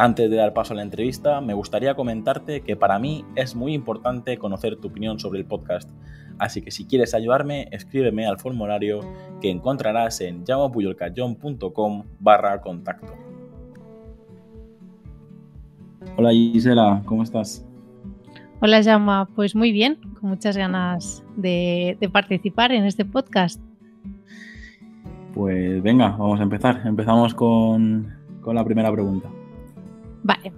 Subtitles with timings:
[0.00, 3.74] Antes de dar paso a la entrevista, me gustaría comentarte que para mí es muy
[3.74, 5.90] importante conocer tu opinión sobre el podcast,
[6.38, 9.00] así que si quieres ayudarme, escríbeme al formulario
[9.40, 13.12] que encontrarás en llamapuyolcayón.com barra contacto.
[16.16, 17.66] Hola Gisela, ¿cómo estás?
[18.60, 23.60] Hola Llama, pues muy bien, con muchas ganas de, participar en este podcast.
[25.34, 26.82] Pues venga, vamos a empezar.
[26.84, 29.28] Empezamos con la primera pregunta.
[30.22, 30.52] Vale.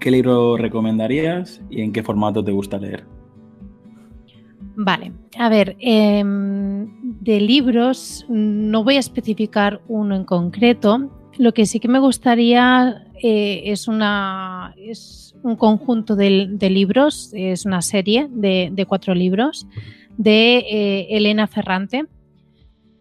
[0.00, 3.04] ¿Qué libro recomendarías y en qué formato te gusta leer?
[4.76, 6.88] Vale, a ver, em,
[7.20, 11.10] de libros no voy a especificar uno en concreto.
[11.38, 17.64] Lo que sí que me gustaría eh, es, una, es un conjunto de, libros, es
[17.64, 19.66] una serie de, cuatro libros
[20.16, 22.06] de eh, Elena Ferrante,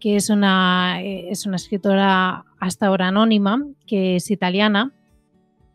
[0.04, 4.92] que es una, eh, es una escritora hasta ahora anónima, que es italiana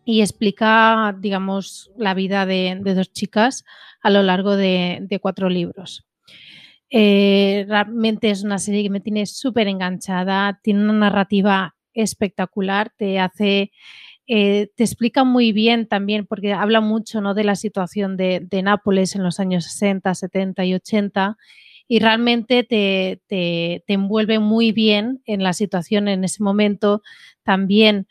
[0.04, 3.64] y explica, digamos, la vida de, dos chicas
[4.02, 6.04] a lo largo de, cuatro libros.
[6.90, 13.20] Eh, realmente es una serie que me tiene súper enganchada, tiene una narrativa espectacular, te
[13.20, 13.72] hace,
[14.26, 17.32] eh, te explica muy bien también, porque habla mucho ¿no?
[17.32, 21.38] de la situación de, de Nápoles en los años 60, 70 y 80
[21.88, 27.02] y realmente te, te, envuelve muy bien en la situación en ese momento.
[27.42, 28.06] También,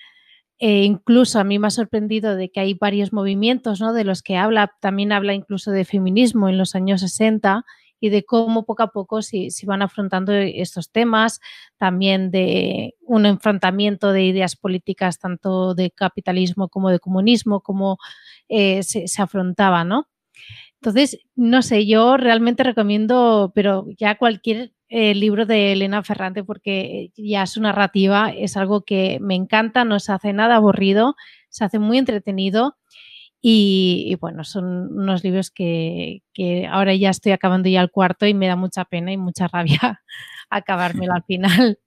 [0.57, 3.93] eh, incluso a mí me ha sorprendido de que hay varios movimientos ¿no?
[3.93, 7.63] de los que habla, también habla incluso de feminismo en los años 60
[7.99, 11.39] y de cómo poco a poco se, van afrontando estos temas,
[11.77, 17.97] también de un enfrentamiento de ideas políticas tanto de capitalismo como de comunismo, cómo
[18.49, 20.07] eh, se, se, afrontaba, ¿no?
[20.87, 27.11] Entonces, no sé, yo realmente recomiendo, pero ya cualquier eh, libro de Elena Ferrante, porque
[27.17, 31.15] ya su narrativa es algo que me encanta, no se hace nada aburrido,
[31.49, 32.77] se hace muy entretenido.
[33.41, 36.21] Y, bueno, son unos libros que,
[36.69, 40.01] ahora ya estoy acabando ya el cuarto y me da mucha pena y mucha rabia
[40.49, 41.79] acabármelo al final.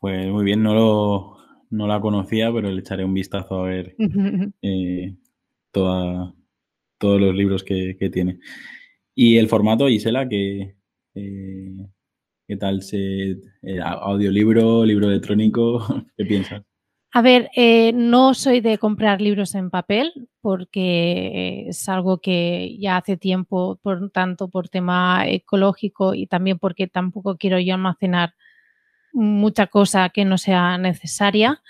[0.00, 1.36] Pues muy bien, no, lo,
[1.70, 3.94] no la conocía, pero le echaré un vistazo a ver
[4.62, 5.14] eh,
[5.70, 6.34] toda,
[6.98, 8.40] todos los libros que, tiene.
[9.14, 10.76] Y el formato, Gisela, que,
[11.14, 11.86] eh,
[12.46, 12.82] ¿qué tal?
[12.82, 13.30] Se,
[13.62, 15.84] eh, ¿Audiolibro, libro electrónico?
[16.16, 16.62] ¿Qué piensas?
[17.10, 22.98] A ver, eh, no soy de comprar libros en papel porque es algo que ya
[22.98, 28.34] hace tiempo, por tanto por tema ecológico y también porque tampoco quiero yo almacenar
[29.14, 31.62] mucha cosa que no sea necesaria.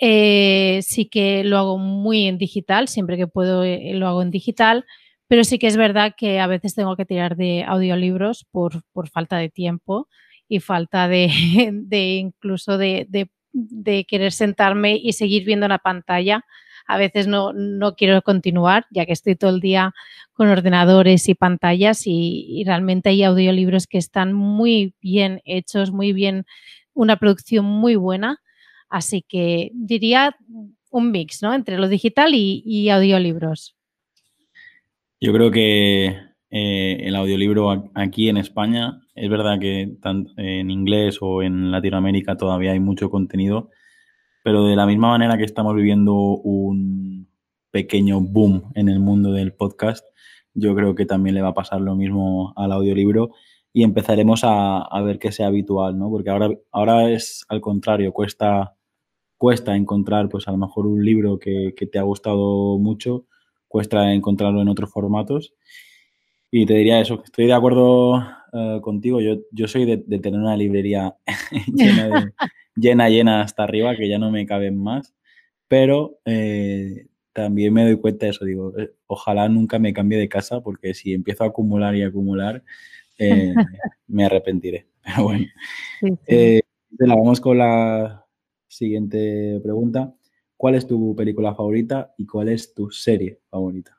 [0.00, 4.30] Eh, sí que lo hago muy en digital, siempre que puedo eh, lo hago en
[4.30, 4.86] digital,
[5.26, 9.08] pero sí que es verdad que a veces tengo que tirar de audiolibros por, por
[9.08, 10.08] falta de tiempo
[10.48, 11.28] y falta de,
[11.90, 13.06] incluso de,
[13.52, 16.44] de, querer sentarme y seguir viendo la pantalla.
[16.86, 19.92] A veces no, no, quiero continuar, ya que estoy todo el día
[20.32, 26.46] con ordenadores y pantallas y realmente hay audiolibros que están muy bien hechos, muy bien,
[26.94, 28.40] una producción muy buena
[28.88, 30.34] Así que diría
[30.90, 31.54] un mix, ¿no?
[31.54, 33.76] Entre lo digital y, audiolibros.
[35.20, 36.16] Yo creo que
[36.50, 39.96] eh, el audiolibro aquí en España, es verdad que
[40.36, 43.70] en inglés o en Latinoamérica todavía hay mucho contenido,
[44.44, 47.28] pero de la misma manera que estamos viviendo un
[47.70, 50.06] pequeño boom en el mundo del podcast,
[50.54, 53.30] yo creo que también le va a pasar lo mismo al audiolibro
[53.72, 56.08] y empezaremos a, a ver que sea habitual, ¿no?
[56.10, 58.77] Porque ahora, ahora es al contrario, cuesta
[59.38, 63.24] cuesta encontrar, pues a lo mejor un libro que, te ha gustado mucho,
[63.68, 65.54] cuesta encontrarlo en otros formatos.
[66.50, 68.20] Y te diría eso, estoy de acuerdo
[68.52, 69.20] eh, contigo.
[69.20, 71.16] Yo, yo soy de, tener una librería
[71.72, 72.32] llena,
[72.76, 75.14] llena, llena hasta arriba, que ya no me caben más.
[75.68, 78.44] Pero eh, también me doy cuenta de eso.
[78.44, 82.64] Digo, eh, ojalá nunca me cambie de casa, porque si empiezo a acumular y acumular,
[84.08, 84.88] me arrepentiré.
[85.04, 85.46] Pero bueno.
[87.00, 88.27] vamos con la,
[88.68, 90.14] Siguiente pregunta.
[90.56, 93.98] ¿Cuál es tu película favorita y cuál es tu serie favorita?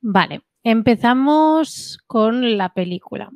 [0.00, 3.30] Vale, empezamos con la película.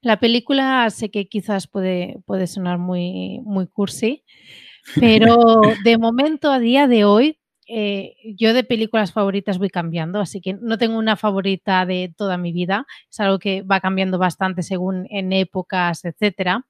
[0.00, 4.24] La película sé que quizás puede, puede sonar muy, muy cursi,
[5.00, 5.36] pero
[5.84, 10.54] de momento, a día de hoy, eh, yo de películas favoritas voy cambiando, así que
[10.54, 15.06] no tengo una favorita de toda mi vida, es algo que va cambiando bastante según
[15.10, 16.66] en épocas, etcétera.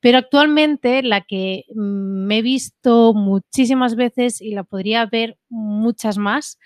[0.00, 6.58] Pero actualmente la que me he visto muchísimas veces y la podría ver muchas más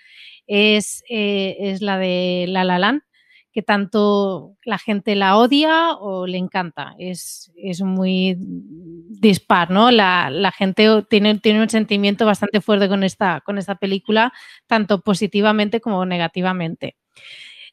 [0.45, 3.01] es, eh, es la de La La Land
[3.53, 6.95] que tanto la gente la odia o le encanta.
[6.97, 7.51] Es,
[7.83, 9.91] muy dispar, ¿no?
[9.91, 14.33] La, gente tiene, tiene, un sentimiento bastante fuerte con esta, con esta película,
[14.65, 16.97] tanto positivamente como negativamente.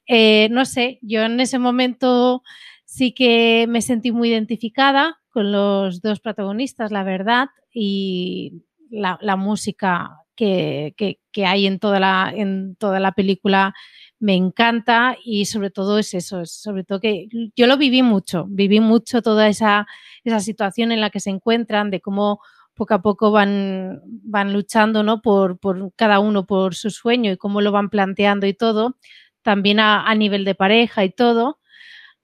[0.06, 2.42] Eh, no sé, yo en ese momento
[2.84, 10.18] sí que me sentí muy identificada con los dos protagonistas, la verdad, y la, música
[10.34, 13.72] que, que, hay en toda la, en toda la película
[14.18, 18.80] me encanta y sobre todo es eso, sobre todo que yo lo viví mucho, viví
[18.80, 19.86] mucho toda esa,
[20.24, 22.40] esa situación en la que se encuentran, de cómo
[22.74, 25.20] poco a poco van, van luchando ¿no?
[25.20, 28.96] por, por cada uno por su sueño y cómo lo van planteando y todo,
[29.42, 31.58] también a, nivel de pareja y todo.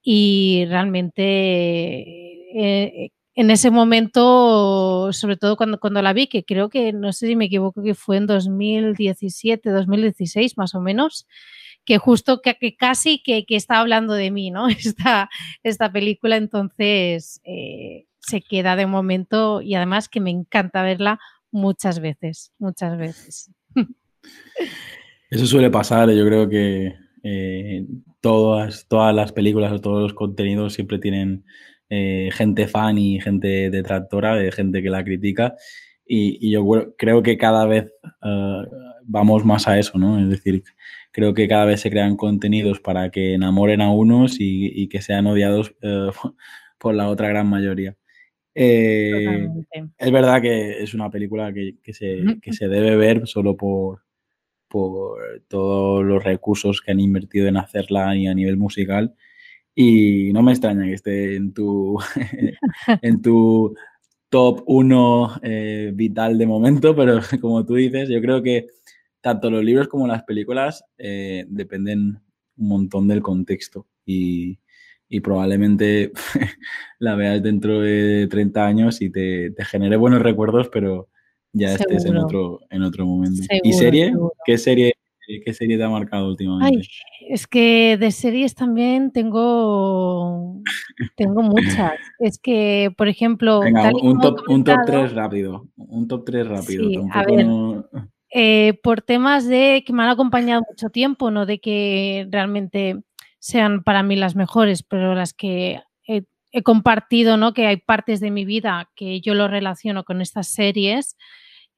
[0.02, 6.92] Y realmente eh, en ese momento, sobre todo cuando, cuando la vi, que creo que,
[6.94, 11.26] no sé si me equivoco, que fue en 2017, 2016 más o menos,
[11.84, 14.68] que justo que, casi que, que, está hablando de mí, ¿no?
[14.68, 15.28] Esta,
[15.62, 21.20] esta película, entonces eh, se queda de momento y además que me encanta verla
[21.50, 23.50] muchas veces, muchas veces.
[25.30, 27.86] Eso suele pasar, yo creo que eh,
[28.20, 31.44] todas, todas las películas o todos los contenidos siempre tienen
[31.90, 35.54] eh, gente fan y gente detractora, de gente que la critica.
[36.06, 37.92] Y, yo creo que cada vez
[39.06, 40.20] vamos más a eso, ¿no?
[40.20, 40.62] Es decir,
[41.12, 45.26] creo que cada vez se crean contenidos para que enamoren a unos y, que sean
[45.26, 46.10] odiados eh,
[46.78, 47.96] por la otra gran mayoría.
[48.54, 49.48] Eh,
[49.98, 54.02] es verdad que es una película que, se, debe ver solo por,
[54.68, 59.14] por todos los recursos que han invertido en hacerla y a nivel musical.
[59.78, 61.98] Y no me extraña que esté en tu,
[63.02, 63.76] en tu
[64.30, 68.68] top 1 eh, vital de momento, pero como tú dices, yo creo que
[69.20, 72.20] tanto los libros como las películas eh, dependen
[72.56, 74.58] un montón del contexto y,
[75.22, 76.12] probablemente
[76.98, 81.08] la veas dentro de 30 años y te, genere buenos recuerdos, pero
[81.52, 83.42] ya estés en otro, en otro momento.
[83.62, 84.14] ¿Y serie?
[84.44, 84.94] ¿Qué serie?
[85.26, 86.86] ¿Qué serie te ha marcado últimamente?
[87.28, 90.62] es que de series también tengo,
[91.16, 91.92] tengo muchas.
[92.18, 93.60] Es que, por ejemplo...
[93.60, 95.68] un, top, un, top, 3 rápido.
[95.76, 96.90] Un top 3 rápido.
[98.30, 103.02] Eh, por temas de que me han acompañado mucho tiempo, no de que realmente
[103.38, 107.52] sean para mí las mejores, pero las que he, compartido, ¿no?
[107.52, 111.16] Que hay partes de mi vida que yo lo relaciono con estas series,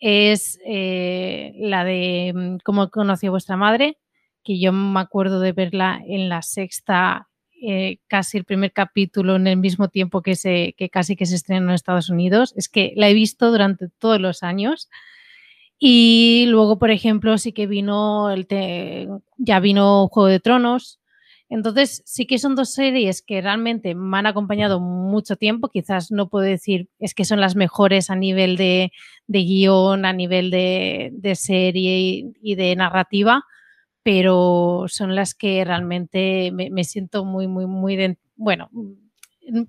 [0.01, 3.99] es eh, la de mm, Cómo conocí a vuestra madre,
[4.45, 7.29] que yo me acuerdo de verla en la sexta,
[7.63, 11.35] eh, casi el primer capítulo en el mismo tiempo que, se, que casi que se
[11.35, 12.55] estrenó en Estados Unidos.
[12.57, 14.89] Es que la he visto durante todos los años
[15.79, 18.47] y luego, por ejemplo, sí que vino el
[19.37, 20.99] ya vino Juego de Tronos.
[21.51, 25.71] Entonces, sí que son dos series que realmente me han acompañado mucho tiempo.
[25.71, 28.93] Quizás no puedo decir es que son las mejores a nivel de,
[29.27, 33.45] guion, a nivel de, serie y, de narrativa,
[34.03, 38.71] pero son las que realmente me, siento muy, muy, muy, bueno,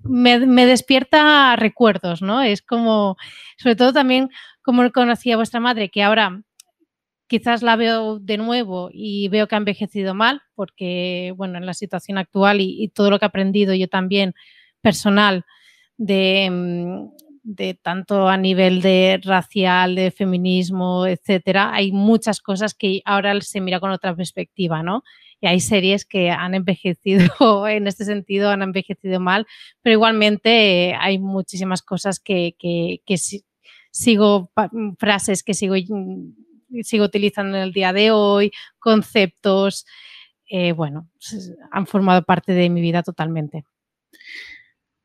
[0.02, 2.42] me, despierta recuerdos, ¿no?
[2.42, 3.16] Es como,
[3.56, 4.28] sobre todo también
[4.62, 6.42] como conocía vuestra madre, que ahora
[7.30, 11.74] quizás la veo de nuevo y veo que ha envejecido mal, porque, bueno, en la
[11.74, 14.34] situación actual y, todo lo que he aprendido yo también
[14.80, 15.44] personal
[15.96, 17.08] de, mm,
[17.44, 23.60] de tanto a nivel de racial, de feminismo, etcétera, hay muchas cosas que ahora se
[23.60, 25.04] mira con otra perspectiva, ¿no?
[25.40, 27.28] Y hay series que han envejecido,
[27.68, 29.46] en este sentido, han envejecido mal,
[29.82, 33.16] pero igualmente hay muchísimas cosas que, que, que,
[33.92, 36.49] sigo mm, frases que sigo, mm,
[36.82, 39.86] sigo utilizando en el día de hoy, conceptos,
[40.48, 41.08] eh, bueno,
[41.70, 43.64] han formado parte de mi vida totalmente.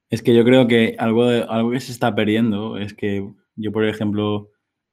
[0.10, 3.86] Es que yo creo que algo, algo que se está perdiendo es que yo, por
[3.86, 4.50] ejemplo,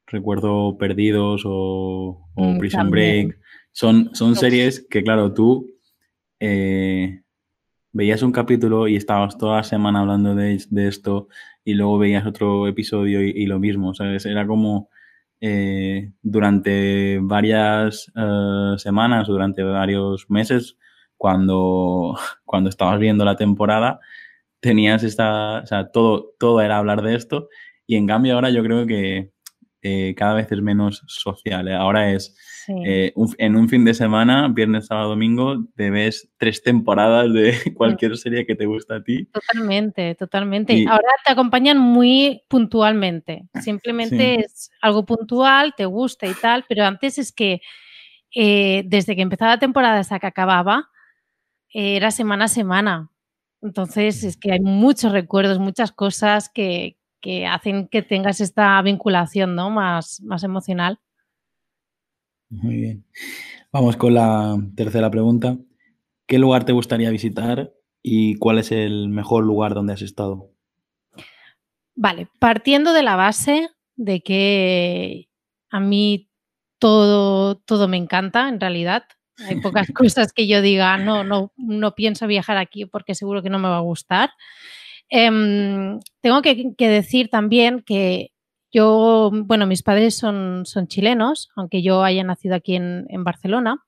[0.07, 3.38] recuerdo Perdidos o, mm, Prison Break.
[3.73, 5.71] Son, son series que, claro, tú
[6.38, 7.23] eh,
[7.93, 11.29] veías un capítulo y estabas toda la semana hablando de, esto
[11.64, 14.26] y luego veías otro episodio y, lo mismo, ¿sabes?
[14.26, 14.91] Era como
[15.44, 20.78] eh, durante varias uh, semanas, durante varios meses,
[21.16, 23.99] cuando, cuando estabas viendo la temporada,
[24.61, 27.49] tenías esta, o sea, todo, todo era hablar de esto
[27.88, 29.32] y en cambio ahora yo creo que
[29.82, 31.68] eh, cada vez es menos social.
[31.72, 32.37] Ahora es
[32.69, 38.16] eh, en un fin de semana, viernes, sábado, domingo, te ves tres temporadas de cualquier
[38.16, 39.26] serie que te gusta a ti.
[39.26, 40.85] Totalmente, totalmente.
[40.88, 43.45] Ahora te acompañan muy puntualmente.
[43.61, 47.61] Simplemente es algo puntual, te gusta y tal, pero antes es que
[48.35, 50.88] desde que empezaba la temporada hasta que acababa,
[51.73, 53.11] era semana a semana.
[53.62, 59.54] Entonces es que hay muchos recuerdos, muchas cosas que, que hacen que tengas esta vinculación
[59.54, 59.71] ¿no?
[59.71, 60.99] más, más emocional.
[62.52, 63.04] Muy bien.
[63.73, 65.56] Vamos con la tercera pregunta.
[66.26, 70.50] ¿Qué lugar te gustaría visitar y cuál es el mejor lugar donde has estado?
[71.94, 75.28] Vale, partiendo de la base de que
[75.71, 76.28] a mí
[76.78, 79.04] todo, todo me encanta en realidad.
[79.49, 83.50] Hay pocas cosas que yo diga, no, no, no pienso viajar aquí porque seguro que
[83.50, 84.30] no me va a gustar.
[85.09, 88.32] Em, tengo que, decir también que
[88.73, 93.85] yo, bueno, mis padres son, son chilenos, aunque yo haya nacido aquí en, Barcelona,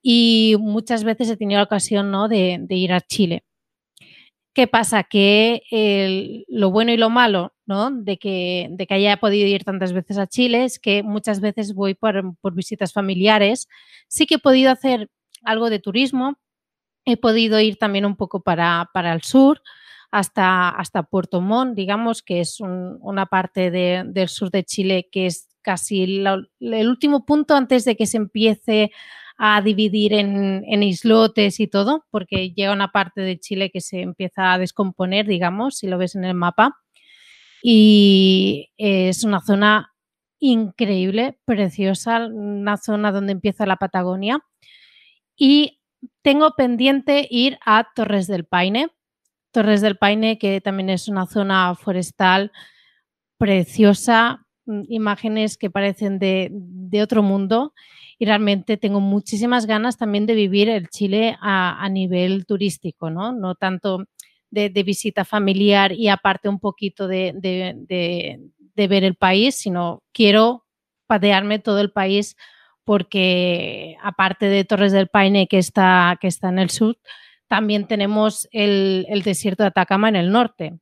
[0.00, 2.28] y muchas veces he tenido la ocasión ¿no?
[2.28, 3.44] de, ir a Chile.
[4.54, 5.02] ¿Qué pasa?
[5.02, 7.90] Que lo bueno y lo malo ¿no?
[7.90, 11.74] de, que, de que haya podido ir tantas veces a Chile es que muchas veces
[11.74, 13.68] voy por, por visitas familiares.
[14.08, 15.10] Sí que he podido hacer
[15.42, 16.38] algo de turismo,
[17.04, 19.62] he podido ir también un poco para, para el sur,
[20.10, 25.48] hasta, hasta Puerto Montt, digamos, que es una parte del sur de Chile que es
[25.62, 28.92] casi el último punto antes de que se empiece
[29.38, 34.52] a dividir en, islotes y todo, porque llega una parte de Chile que se empieza
[34.52, 36.78] a descomponer, digamos, si lo ves en el mapa.
[37.62, 39.92] Y es una zona
[40.38, 44.40] increíble, preciosa, una zona donde empieza la Patagonia.
[45.36, 45.80] Y
[46.22, 48.88] tengo pendiente ir a Torres del Paine,
[49.56, 52.52] Torres del Paine, que también es una zona forestal
[53.38, 56.50] preciosa, mm, imágenes que parecen de,
[57.02, 57.72] otro mundo
[58.18, 63.32] y realmente tengo muchísimas ganas también de vivir el Chile a, nivel turístico, ¿no?
[63.32, 64.04] No tanto
[64.50, 67.32] de, visita familiar y aparte un poquito de,
[68.76, 70.66] ver el país, sino quiero
[71.06, 72.36] patearme todo el país
[72.84, 76.98] porque aparte de Torres del Paine que está, que está en el sur,
[77.48, 80.78] también tenemos el, desierto de Atacama en el norte.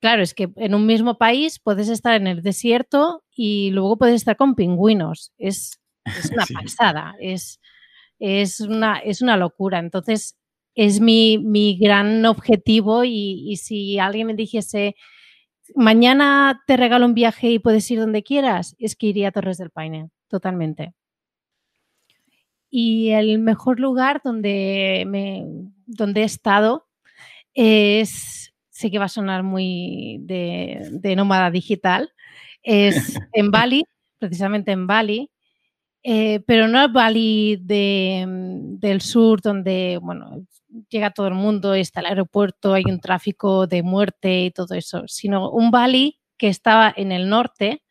[0.00, 4.16] Claro, es que en un mismo país puedes estar en el desierto y luego puedes
[4.16, 5.32] estar con pingüinos.
[5.38, 5.80] Es,
[6.32, 7.60] una pasada, es,
[8.18, 9.78] es, una, es una locura.
[9.78, 10.36] Entonces,
[10.74, 14.96] es mi, gran objetivo y, y, si alguien me dijese,
[15.74, 19.58] mañana te regalo un viaje y puedes ir donde quieras, es que iría a Torres
[19.58, 20.94] del Paine, totalmente.
[22.70, 25.44] Y el mejor lugar donde, me,
[25.86, 26.86] donde he estado
[27.54, 32.12] es, sé que va a sonar muy de, nómada digital,
[32.62, 32.94] es
[33.32, 33.84] en Bali,
[34.18, 35.30] precisamente en Bali,
[36.02, 40.44] eh, pero no el Bali del sur donde, bueno,
[40.88, 45.04] llega todo el mundo, está el aeropuerto, hay un tráfico de muerte y todo eso,
[45.06, 47.82] sino un Bali que estaba en el norte,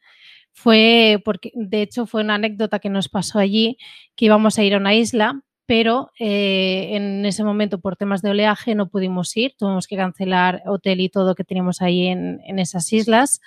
[0.52, 3.78] fue porque, de hecho, fue una anécdota que nos pasó allí,
[4.16, 8.32] que íbamos a ir a una isla, pero eh, en ese momento por temas de
[8.32, 12.92] oleaje no pudimos ir, tuvimos que cancelar hotel y todo que teníamos ahí en, esas
[12.92, 13.42] islas.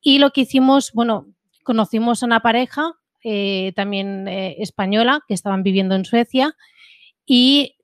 [0.00, 1.28] Y lo que hicimos, bueno,
[1.62, 2.92] conocimos a una pareja
[3.22, 6.56] eh, también eh, española que estaban viviendo en Suecia
[7.24, 7.76] y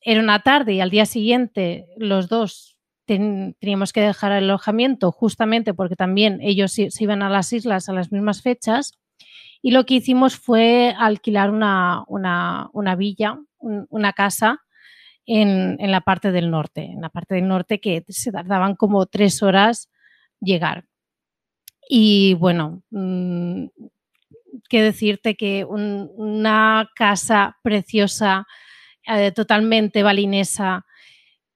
[0.00, 5.72] era una tarde y al día siguiente los dos teníamos que dejar el alojamiento justamente
[5.74, 8.98] porque también ellos se, iban a las islas a las mismas fechas.
[9.62, 12.04] Y lo que hicimos fue alquilar una,
[12.96, 14.60] villa, una casa
[15.26, 19.42] en, la parte del norte, en la parte del norte que se tardaban como tres
[19.42, 19.90] horas
[20.40, 20.84] llegar.
[21.88, 23.66] Y bueno, mm,
[24.68, 28.46] qué decirte que una casa preciosa,
[29.06, 30.84] eh, totalmente balinesa,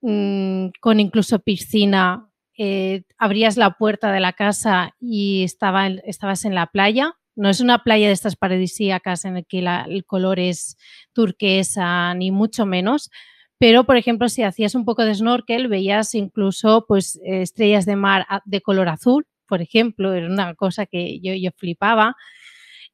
[0.02, 2.28] Mm, con incluso piscina,
[2.59, 7.14] eh, abrías la puerta de la casa y estaba, estabas en la playa.
[7.34, 10.76] No es una playa de estas paradisíacas en la que el color es
[11.12, 13.10] turquesa, ni mucho menos.
[13.58, 18.26] Pero, por ejemplo, si hacías un poco de snorkel, veías incluso pues, estrellas de mar
[18.44, 22.16] de color azul, por ejemplo, era una cosa que yo, flipaba.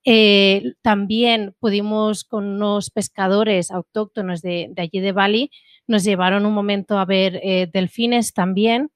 [0.05, 5.51] Eh, también pudimos con unos pescadores autóctonos de, de allí de Bali,
[5.87, 8.91] nos llevaron un momento a ver eh, delfines también,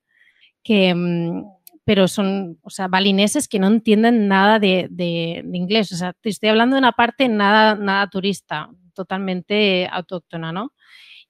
[0.63, 1.45] que, mm,
[1.85, 5.93] pero son, o sea, balineses que no entienden nada de, inglés.
[5.93, 10.73] O sea, te estoy hablando de una parte nada, nada turista, totalmente autóctona, ¿no?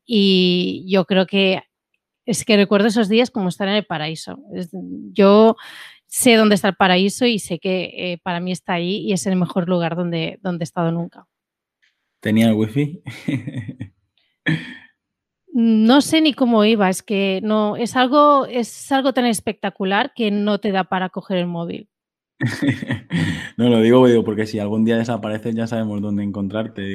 [0.04, 1.62] Y yo creo que
[2.26, 4.38] es que recuerdo esos días como estar en el paraíso.
[5.12, 5.56] yo
[6.06, 9.26] sé dónde está el paraíso y sé que eh, para mí está ahí y es
[9.26, 11.26] el mejor lugar donde, donde he estado nunca.
[12.20, 13.02] ¿Tenía wifi?
[15.52, 20.30] no sé ni cómo iba, es que no, es algo, es algo tan espectacular que
[20.30, 21.88] no te da para coger el móvil.
[23.56, 26.94] no lo digo, porque si algún día desapareces ya sabemos dónde encontrarte.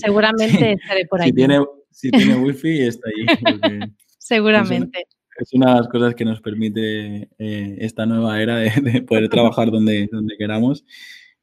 [0.00, 1.28] seguramente estaré por ahí.
[1.28, 3.26] Si tiene, si tiene wifi está ahí.
[4.18, 5.06] seguramente.
[5.38, 9.70] Es una, de las cosas que nos permite eh, esta nueva era de, poder trabajar
[9.70, 10.84] donde, donde queramos.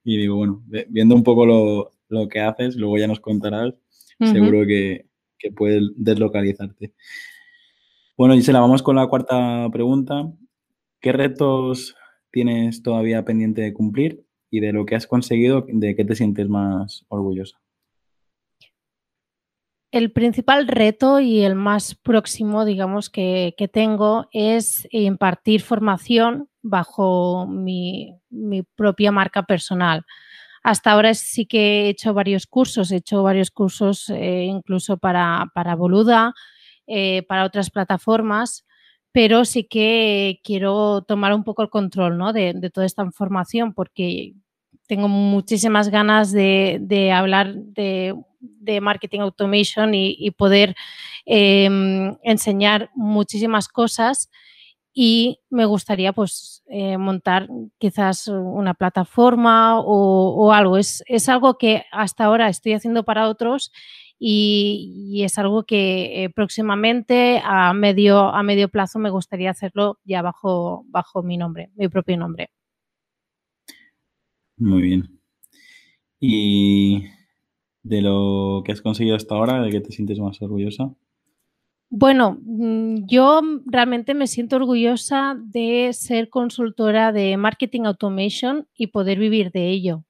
[0.04, 3.74] Y digo, bueno, viendo un poco lo, lo que haces, luego ya nos contarás,
[4.20, 5.11] seguro que,
[5.42, 6.94] que puedes deslocalizarte.
[8.18, 10.32] Bueno, Gisela, vamos con la cuarta pregunta.
[11.00, 11.96] ¿Qué retos
[12.32, 16.48] tienes todavía pendiente de cumplir y de lo que has conseguido, de qué te sientes
[16.48, 17.60] más orgullosa?
[19.92, 28.18] El principal reto y el más próximo, digamos, que, tengo es impartir formación bajo mi,
[28.76, 30.06] propia marca personal.
[30.64, 35.48] Hasta ahora sí que he hecho varios cursos, he hecho varios cursos eh, incluso para,
[35.56, 36.34] para Boluda,
[36.86, 38.66] eh, para otras plataformas,
[39.12, 42.32] pero sí que quiero tomar un poco el control ¿no?
[42.32, 44.34] de, toda esta información porque
[44.88, 48.16] tengo muchísimas ganas de, hablar de,
[48.82, 50.76] marketing automation y, poder
[51.26, 54.30] em, enseñar muchísimas cosas
[54.94, 60.78] y me gustaría pues eh, montar quizás una plataforma o, algo.
[60.78, 63.72] Es, es, algo que hasta ahora estoy haciendo para otros
[64.24, 70.22] y, es algo que eh, próximamente a medio, a medio plazo me gustaría hacerlo ya
[70.22, 72.52] bajo, bajo mi nombre, mi propio nombre.
[74.58, 75.20] Muy bien.
[76.20, 77.06] ¿Y
[77.82, 80.94] de lo que has conseguido hasta ahora, de qué te sientes más orgullosa?
[81.94, 89.20] Bueno, mm, yo realmente me siento orgullosa de ser consultora de marketing automation y poder
[89.20, 90.06] vivir de ello,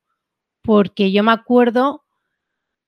[0.64, 2.04] porque yo me acuerdo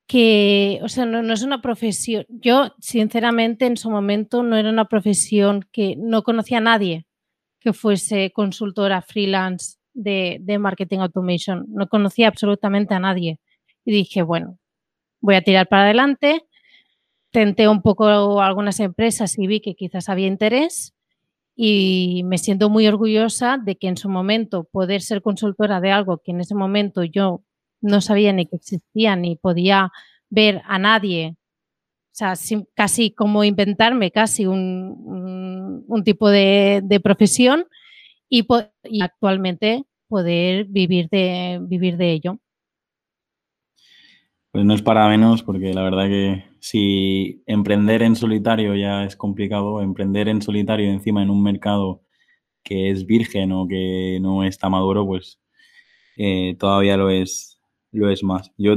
[0.08, 4.86] que, o sea, no, es una profesión, yo sinceramente en su momento no era una
[4.88, 7.08] profesión que no conocía a nadie
[7.60, 13.40] que fuese consultora freelance de, de marketing automation, no conocía absolutamente a nadie.
[13.86, 14.60] Y dije, bueno,
[15.22, 16.46] voy a tirar para adelante,
[17.34, 20.94] tenté un poco algunas empresas y vi que quizás había interés
[21.56, 26.20] y me siento muy orgullosa de que en su momento poder ser consultora de algo
[26.24, 27.44] que en ese momento yo
[27.82, 29.92] no sabía ni que existía ni podía
[30.30, 32.36] ver a nadie, o sea,
[32.76, 37.66] casi como inventarme casi un, tipo de, profesión
[38.30, 38.46] y,
[39.02, 42.38] actualmente poder vivir de, vivir de ello.
[44.52, 49.18] Pues no es para menos, porque la verdad que si emprender en solitario ya es
[49.18, 52.04] complicado, emprender en solitario encima en un mercado
[52.64, 55.42] que es virgen o que no está maduro, pues
[56.16, 57.60] eh, todavía lo es,
[57.92, 58.54] lo es más.
[58.58, 58.76] Yo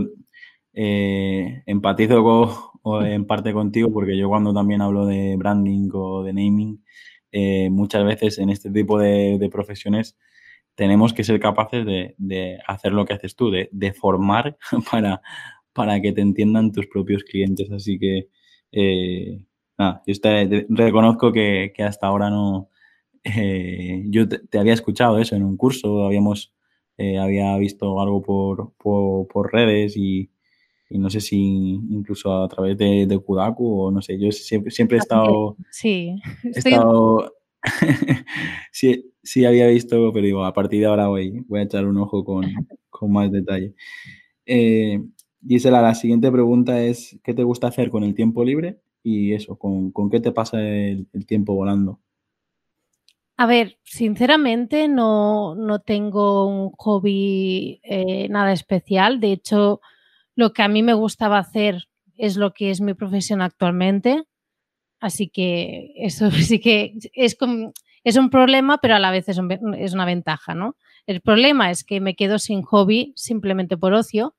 [0.74, 6.84] eh, empatizo en parte contigo porque yo cuando también hablo de branding o de naming,
[7.30, 10.18] eh, muchas veces en este tipo de, profesiones
[10.74, 14.58] tenemos que ser capaces de, hacer lo que haces tú, de, formar
[14.90, 15.22] para,
[15.76, 17.70] para que te entiendan tus propios clientes.
[17.70, 18.28] Así que,
[18.72, 19.44] eh,
[19.78, 20.14] nada, yo
[20.70, 22.70] reconozco que, hasta ahora no,
[24.06, 26.52] yo te, había escuchado eso en un curso, habíamos
[26.98, 30.30] eh, había visto algo por, por, redes y,
[30.90, 31.36] no sé si
[31.90, 35.56] incluso a través de, de Kudaku o no sé, yo siempre, siempre he estado...
[35.70, 37.34] Sí, he estado,
[38.72, 41.98] sí, sí había visto, pero digo, a partir de ahora voy, voy a echar un
[41.98, 42.46] ojo con,
[42.88, 43.74] con más detalle.
[44.46, 45.02] Eh,
[45.46, 48.80] Gisela, la siguiente pregunta es, ¿qué te gusta hacer con el tiempo libre?
[49.02, 52.00] Y eso, ¿con, con qué te pasa el tiempo volando?
[53.38, 55.54] A ver, sinceramente no,
[55.84, 59.20] tengo un hobby eh, nada especial.
[59.20, 59.80] De hecho,
[60.34, 64.24] lo que a mí me gustaba hacer es lo que es mi profesión actualmente.
[65.00, 67.36] Así que eso sí que es,
[68.04, 70.76] es un problema, pero a la vez es una ventaja, ¿no?
[71.06, 74.34] El problema es que me quedo sin hobby simplemente por ocio,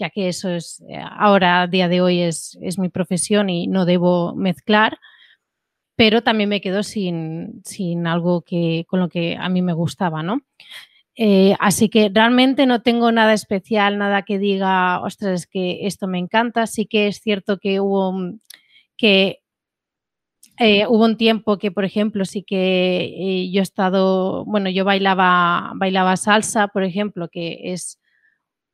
[0.00, 3.68] ya que eso es eh, ahora, a día de hoy, es, es mi profesión y
[3.68, 4.98] no debo mezclar
[6.00, 7.60] pero también me quedo sin,
[8.06, 10.40] algo que, con lo que a mí me gustaba, ¿no?
[11.14, 16.06] Eh, así que realmente no tengo nada especial, nada que diga, ostras, es que esto
[16.06, 16.66] me encanta.
[16.66, 18.14] Sí que es cierto que hubo
[18.96, 19.40] que
[20.58, 24.86] eh, hubo un tiempo que, por ejemplo, sí que eh, yo he estado, bueno, yo
[24.86, 27.99] bailaba, bailaba salsa, por ejemplo, que es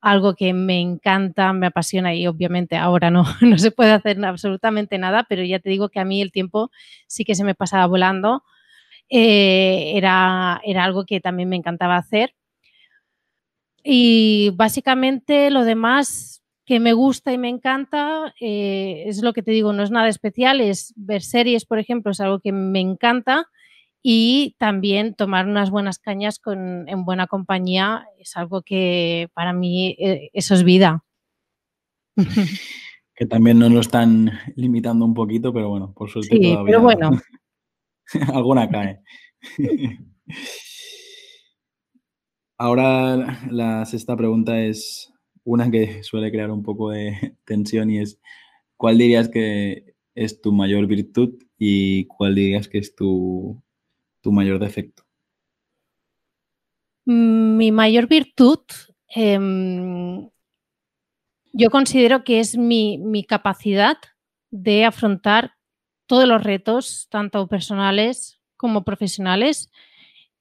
[0.06, 4.98] algo que me encanta, me apasiona y obviamente ahora no, no se puede hacer absolutamente
[4.98, 6.70] nada, pero ya te digo que a mí el tiempo
[7.08, 8.44] sí que se me pasaba volando.
[9.10, 12.34] eh, era, era algo que también me encantaba hacer.
[13.84, 19.52] Y básicamente lo demás que me gusta y me encanta eh, es lo que te
[19.52, 23.48] digo, no es nada especial, es ver series, por ejemplo, es algo que me encanta
[24.08, 29.96] y también tomar unas buenas cañas con, en buena compañía es algo que para mí
[29.98, 31.04] eh, eso es vida.
[33.16, 36.64] que también nos lo están limitando un poquito, pero bueno, por suerte sí, todavía.
[36.66, 37.10] Pero bueno.
[38.32, 39.00] alguna cae.
[42.58, 48.20] Ahora la sexta pregunta es una que suele crear un poco de tensión y es,
[48.76, 53.60] ¿cuál dirías que es tu mayor virtud y cuál dirías que es tu,
[54.32, 55.04] mayor defecto?
[57.04, 58.60] Mi mayor virtud,
[59.08, 60.28] em,
[61.52, 63.96] yo considero que es mi, capacidad
[64.50, 65.52] de afrontar
[66.06, 69.70] todos los retos, tanto personales como profesionales,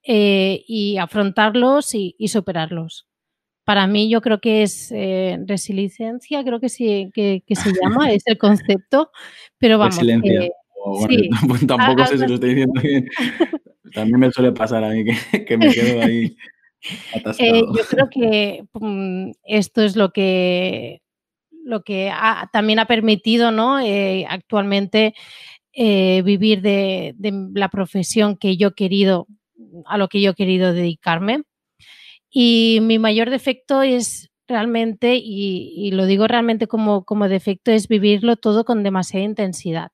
[0.04, 3.08] eh, y afrontarlos y superarlos
[3.66, 8.24] para mí yo creo que es eh, resiliencia, creo que sí que, se llama, es
[8.28, 9.12] el concepto,
[9.58, 9.96] pero vamos.
[9.96, 10.50] Resiliencia.
[11.68, 13.10] tampoco sé si lo estoy diciendo bien.
[13.96, 16.36] También me suele pasar a mí que, me quedo ahí
[17.40, 21.02] eh, yo creo que mm, esto es lo que,
[21.64, 22.12] lo que
[22.52, 23.80] también ha permitido ¿no?
[23.80, 25.16] Eh, actualmente
[25.74, 29.28] vivir de, de la profesión que yo he querido,
[29.86, 31.44] a lo que yo he querido dedicarme.
[32.30, 38.36] Y mi mayor defecto es realmente, y, lo digo realmente como, como, defecto, es vivirlo
[38.36, 39.92] todo con demasiada intensidad.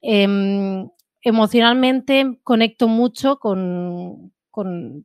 [0.00, 0.88] Em,
[1.22, 4.32] emocionalmente conecto mucho con,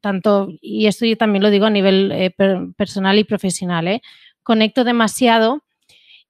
[0.02, 2.36] tanto, y esto yo también lo digo a nivel eh,
[2.76, 4.02] personal y profesional, ¿eh?
[4.44, 5.64] conecto demasiado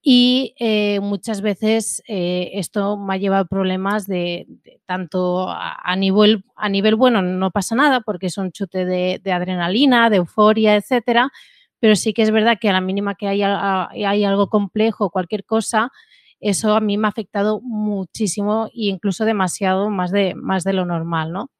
[0.01, 4.47] y eh, muchas veces eh, esto me ha llevado a problemas de,
[4.85, 10.09] tanto a, nivel, a nivel bueno, no pasa nada porque es un chute de, adrenalina,
[10.09, 11.29] de euforia, etcétera,
[11.79, 15.43] pero sí que es verdad que a la mínima que hay, hay algo complejo, cualquier
[15.43, 15.91] cosa,
[16.39, 20.85] eso a mí me ha afectado muchísimo e incluso demasiado más de, más de lo
[20.85, 21.51] normal, ¿no?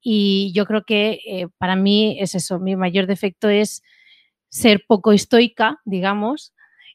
[0.00, 3.82] Y yo creo que eh, para mí es eso, mi mayor defecto es
[4.48, 6.54] ser poco estoica, digamos,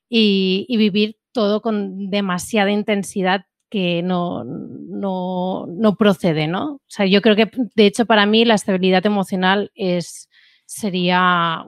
[0.10, 6.76] y, vivir todo con demasiada intensidad que no, no, procede, ¿no?
[6.76, 10.30] O sea, yo creo que, de hecho, para mí la estabilidad emocional es,
[10.66, 11.66] sería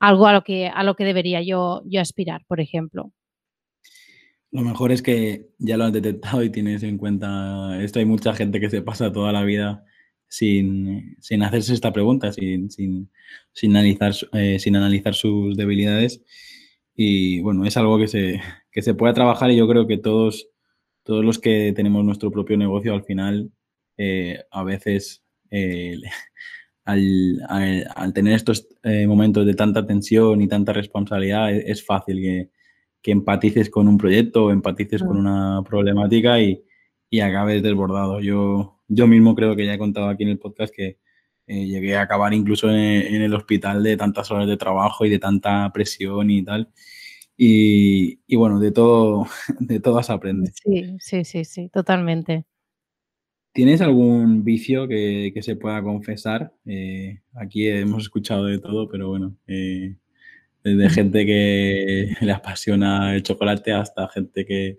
[0.00, 3.12] algo a lo, que, a lo que debería yo, yo aspirar, por ejemplo.
[4.50, 7.98] Lo mejor es que ya lo has detectado y tienes en cuenta esto.
[7.98, 9.84] Hay mucha gente que se pasa toda la vida
[10.28, 13.10] sin, hacerse esta pregunta, sin, sin,
[13.52, 16.22] sin analizar, eh, sin analizar sus debilidades.
[16.94, 18.40] Y bueno, es algo que se,
[18.72, 20.48] que se puede trabajar y yo creo que todos,
[21.04, 23.50] todos los que tenemos nuestro propio negocio al final,
[23.98, 25.96] eh, a veces eh,
[26.84, 28.66] al, al, tener estos
[29.06, 32.50] momentos de tanta tensión y tanta responsabilidad, es, fácil que,
[33.02, 36.62] que, empatices con un proyecto o empatices con una problemática y,
[37.10, 38.20] y acabes desbordado.
[38.20, 40.98] Yo, yo mismo creo que ya he contado aquí en el podcast que
[41.46, 45.18] eh, llegué a acabar incluso en, el hospital de tantas horas de trabajo y de
[45.18, 46.68] tanta presión y tal.
[47.38, 49.26] Y, y, bueno, de todo,
[49.58, 50.52] de todo se aprende.
[50.52, 52.44] Sí, sí, sí, sí, totalmente.
[53.52, 56.52] ¿Tienes algún vicio que, que se pueda confesar?
[56.66, 59.96] Eh, aquí hemos escuchado de todo, pero bueno, eh,
[60.74, 64.76] desde gente que le apasiona el chocolate hasta gente que,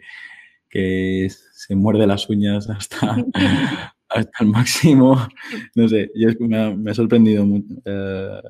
[0.70, 3.18] que se muerde las uñas hasta,
[4.10, 5.18] hasta el máximo.
[5.76, 8.42] No sé, yo me, ha, sorprendido mucho, eh,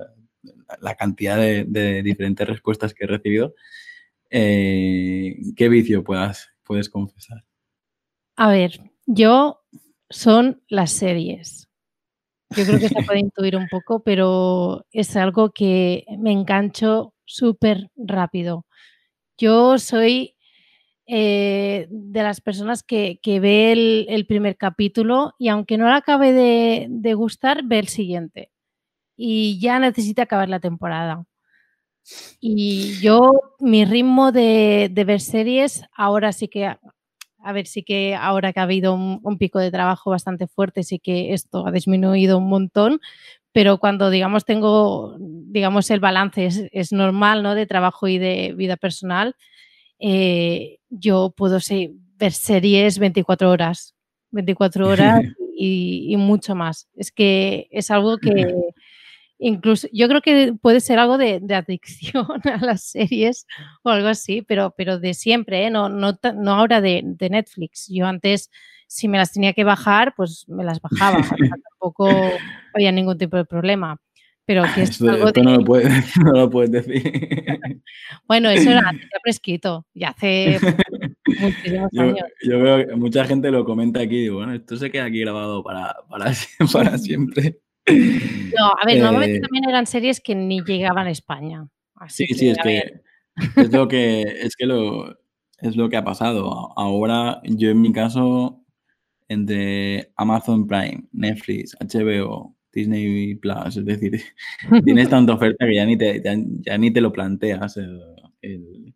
[0.82, 3.56] la cantidad de, diferentes respuestas que he recibido.
[4.30, 7.44] Eh, ¿Qué vicio puedas, puedes confesar?
[8.36, 9.62] A ver, yo
[10.10, 11.68] son las series.
[12.56, 17.92] Yo creo que se puede intuir un poco, pero es algo que me engancho súper
[17.96, 18.66] rápido.
[19.38, 20.36] Yo soy
[21.06, 23.72] eh, de las personas que, ve
[24.08, 28.52] el, primer capítulo y aunque no le acabe de, gustar, ve el siguiente.
[29.16, 31.26] Y ya necesita acabar la temporada.
[32.40, 38.54] Y yo, mi ritmo de, ver series, ahora sí que, a ver, sí que ahora
[38.54, 42.50] que ha habido un, pico de trabajo bastante fuerte, sí que esto ha disminuido un
[42.50, 43.00] montón,
[43.52, 47.56] pero cuando, digamos, tengo, digamos, el balance es, es normal, ¿no?
[47.56, 49.36] De trabajo y de vida personal,
[50.00, 51.60] eh, yo puedo
[52.18, 53.96] ver series 24 horas,
[54.32, 55.24] 24 horas
[55.56, 56.88] y, mucho más.
[56.96, 58.54] Es que es algo que
[59.42, 63.46] incluso yo creo que puede ser algo de, adicción a las series
[63.84, 65.70] o algo así, pero, pero de siempre, ¿eh?
[65.70, 67.88] no, no, no ahora de, Netflix.
[67.90, 68.50] Yo antes,
[68.90, 71.20] si me las tenía que bajar, pues me las bajaba.
[71.80, 72.10] tampoco
[72.74, 73.98] había ningún tipo de problema.
[74.46, 77.04] Pero que es algo no, lo puedes, no, lo puedes, decir.
[78.28, 80.58] bueno, eso era ya prescrito, ya hace
[81.40, 82.26] muchísimos yo, años.
[82.42, 85.20] Yo veo que mucha gente lo comenta aquí y digo, bueno, esto se queda aquí
[85.20, 86.34] grabado para, para,
[86.74, 87.60] para siempre.
[87.88, 91.68] No, a ver, normalmente eh, también eran series que ni llegaban a España.
[92.08, 93.02] sí, sí, es que
[93.56, 95.16] es lo que es que lo
[95.62, 96.74] es lo que ha pasado.
[96.76, 98.59] Ahora, yo en mi caso,
[99.30, 104.22] entre Amazon Prime, Netflix, HBO, Disney Plus, es decir,
[104.84, 107.78] tienes tanta oferta que ya ni te, ya, ni te lo planteas.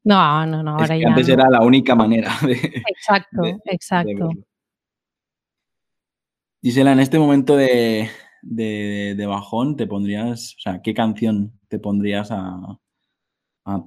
[0.04, 0.72] no, no, no.
[0.72, 2.54] Ahora ya antes era la única manera de.
[2.88, 4.30] Exacto, exacto.
[6.62, 8.10] Gisela, en este momento de,
[8.42, 12.80] de, bajón te pondrías, o sea, ¿qué canción te pondrías a,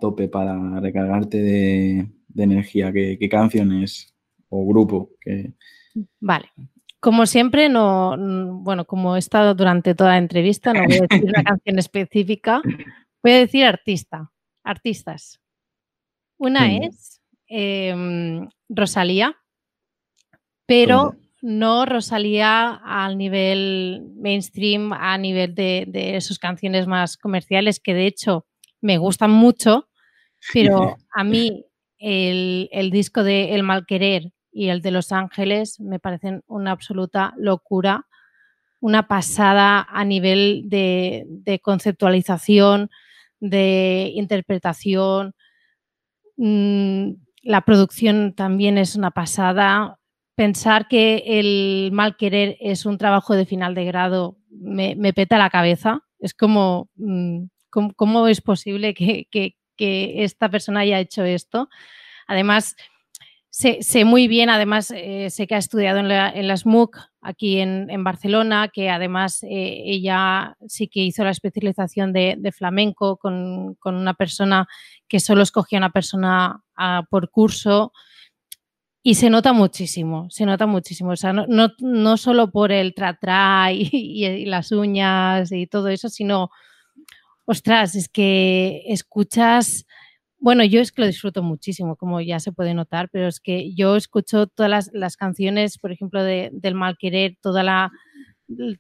[0.01, 2.93] tope para recargarte de, energía?
[2.93, 4.15] ¿Qué, ¿Qué, canciones
[4.51, 5.11] o grupo?
[5.21, 5.55] Que...
[6.21, 6.51] Vale.
[7.01, 8.17] Como siempre, no,
[8.63, 12.63] bueno, como he estado durante toda la entrevista, no voy a decir una canción específica,
[13.23, 14.33] voy a decir artista,
[14.65, 15.41] artistas.
[16.39, 19.37] Una es em, Rosalía,
[20.67, 28.07] pero no Rosalía al nivel mainstream, a nivel de, sus canciones más comerciales, que de
[28.07, 28.47] hecho
[28.81, 29.89] me gustan mucho,
[30.53, 31.65] pero a mí
[31.99, 37.35] el, disco de El Mal Querer y el de Los Ángeles me parecen una absoluta
[37.37, 38.07] locura,
[38.81, 42.89] una pasada a nivel de, conceptualización,
[43.39, 45.35] de interpretación.
[46.39, 49.99] Mm, la producción también es una pasada
[50.37, 55.51] pensar que el mal querer es un trabajo de final de grado me, peta la
[55.51, 56.01] cabeza.
[56.19, 61.69] Es como, mm, ¿cómo, es posible que, esta persona haya hecho esto?
[62.27, 62.75] Además,
[63.57, 66.47] sé, muy bien, además eh, sé que ha estudiado en la, en
[67.23, 73.77] aquí en, Barcelona, que además eh, ella sí que hizo la especialización de, flamenco con,
[73.83, 74.69] una persona
[75.09, 77.93] que solo escogía una persona ah, por curso.
[79.03, 81.11] Y se nota muchísimo, se nota muchísimo.
[81.11, 86.51] O sea, no, solo por el tra-tra y, las uñas y todo eso, sino,
[87.47, 89.87] ostras, es que escuchas,
[90.47, 93.75] bueno, yo es que lo disfruto muchísimo, como ya se puede notar, pero es que
[93.75, 97.91] yo escucho todas las, canciones, por ejemplo, de, del mal querer, toda la,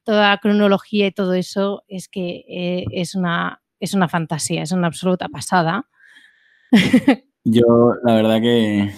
[0.05, 4.87] toda cronología y todo eso, es que eh, es, una, es una fantasía, es una
[4.87, 5.89] absoluta pasada.
[7.43, 8.93] Yo, la verdad que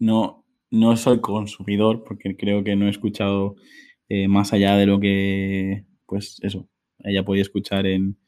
[0.00, 3.54] no, no soy consumidor porque creo que no he escuchado
[4.08, 6.68] eh, más allá de lo que, pues eso,
[7.04, 8.18] ella podía escuchar en,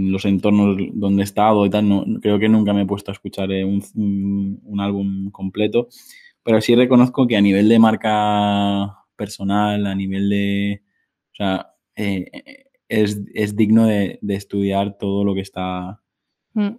[0.00, 1.88] los entornos donde he estado y tal.
[1.88, 5.88] No, creo que nunca me he puesto a escuchar eh, un, álbum completo,
[6.42, 10.82] pero sí reconozco que a nivel de marca personal, a nivel de...
[11.32, 16.00] O sea, eh, es, digno de, estudiar todo lo que está...
[16.54, 16.76] Mm.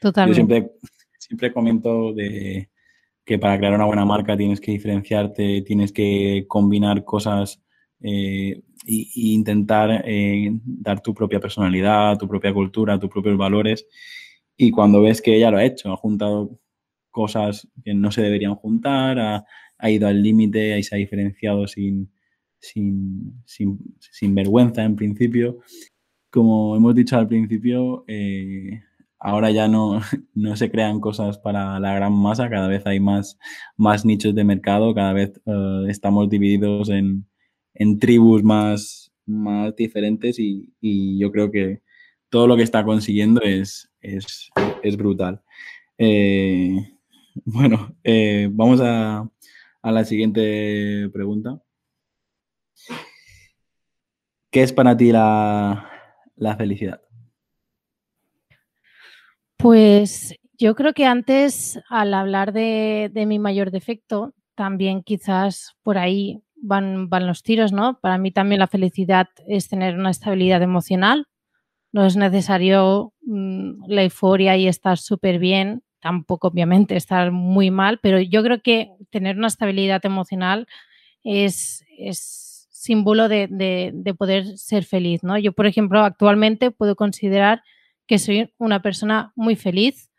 [0.00, 0.40] Totalmente.
[0.40, 0.72] Yo siempre
[1.32, 2.68] siempre comento de
[3.24, 7.61] que para crear una buena marca tienes que diferenciarte, tienes que combinar cosas
[8.02, 13.86] e, intentar eh, dar tu propia personalidad, tu propia cultura, tus propios valores.
[14.56, 16.58] Y cuando ves que ella lo ha hecho, ha juntado
[17.10, 22.12] cosas que no se deberían juntar, ha, ido al límite y se ha diferenciado sin,
[22.58, 25.58] sin, sin, vergüenza en principio.
[26.30, 28.80] Como hemos dicho al principio, eh,
[29.18, 30.00] ahora ya no,
[30.34, 33.38] no se crean cosas para la gran masa, cada vez hay más,
[33.76, 37.26] más nichos de mercado, cada vez eh, estamos divididos en,
[37.98, 40.72] tribus más, más diferentes y,
[41.18, 41.82] yo creo que
[42.28, 44.50] todo lo que está consiguiendo es, es,
[44.96, 45.42] brutal.
[45.98, 46.76] Eh,
[47.44, 49.28] bueno, eh, vamos a,
[49.82, 51.60] la siguiente pregunta.
[54.50, 55.88] ¿Qué es para ti la
[56.58, 57.00] felicidad?
[59.62, 66.42] Pues yo creo que antes, al hablar de, mi mayor defecto, también quizás por ahí
[66.62, 67.98] van, van los tiros, ¿no?
[68.00, 71.26] Para mí también la felicidad es tener una estabilidad emocional.
[71.92, 77.98] No es necesario mm, la euforia y estar súper bien, tampoco obviamente estar muy mal,
[78.02, 80.66] pero yo creo que tener una estabilidad emocional
[81.22, 85.38] es, es símbolo de, de, poder ser feliz, ¿no?
[85.38, 87.62] Yo, por ejemplo, actualmente puedo considerar
[88.06, 90.10] que soy una persona muy feliz.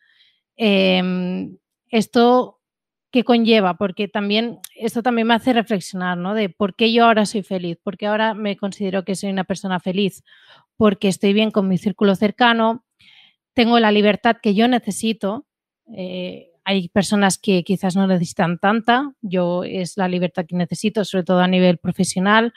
[0.56, 1.58] Em,
[1.90, 2.62] esto
[3.14, 6.34] qué conlleva, porque también esto también me hace reflexionar, ¿no?
[6.34, 9.80] De por qué yo ahora soy feliz, porque ahora me considero que soy una persona
[9.80, 10.24] feliz,
[10.78, 12.84] porque estoy bien con mi círculo cercano,
[13.54, 15.46] tengo la libertad que yo necesito.
[15.96, 21.24] Eh, hay personas que quizás no necesitan tanta, yo es la libertad que necesito, sobre
[21.24, 22.52] todo a nivel profesional.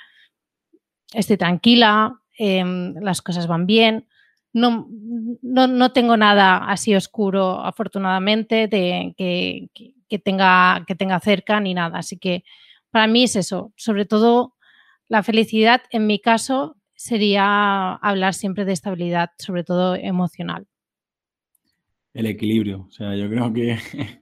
[1.13, 4.09] Estoy tranquila, em, las cosas van bien.
[4.57, 4.89] No,
[5.43, 9.69] no, tengo nada así oscuro, afortunadamente, de, que,
[10.09, 11.99] que, tenga, que tenga cerca ni nada.
[11.99, 12.43] Así que
[12.91, 13.73] para mí es eso.
[13.77, 14.55] Sobre todo
[15.09, 20.67] la felicidad, en mi caso, sería hablar siempre de estabilidad, sobre todo emocional
[22.17, 22.87] el equilibrio.
[22.89, 23.77] O sea, yo creo que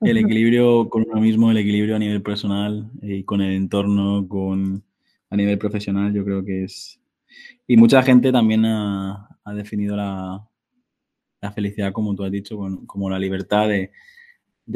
[0.00, 4.82] el equilibrio con uno mismo, el equilibrio a nivel personal y con el entorno, con
[5.28, 6.98] a nivel profesional, yo creo que es.
[7.66, 10.48] Y mucha gente también ha, definido la,
[11.54, 13.92] felicidad, como tú has dicho, como la libertad de,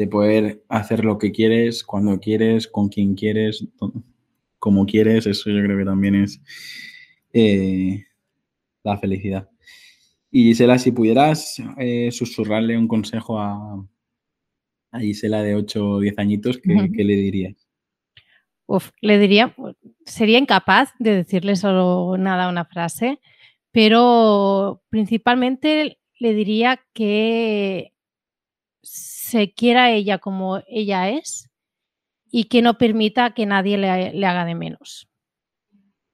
[0.07, 3.67] poder hacer lo que quieres, cuando quieres, con quien quieres,
[4.57, 5.27] como quieres.
[5.27, 6.41] Eso yo creo que también es
[7.33, 8.05] eh,
[8.83, 9.49] la felicidad.
[10.31, 13.85] Y Gisela, si pudieras eh, susurrarle un consejo a,
[14.97, 17.67] Gisela de 8 o 10 añitos, ¿qué, le dirías?
[18.65, 19.53] Uf, le diría,
[20.05, 23.19] sería incapaz de decirle solo nada, una frase,
[23.71, 27.93] pero principalmente le diría que
[28.83, 31.49] se quiera ella como ella es
[32.29, 35.09] y que no permita que nadie le, le haga de menos.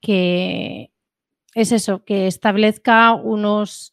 [0.01, 0.91] Que
[1.53, 3.91] es eso, que establezca unos,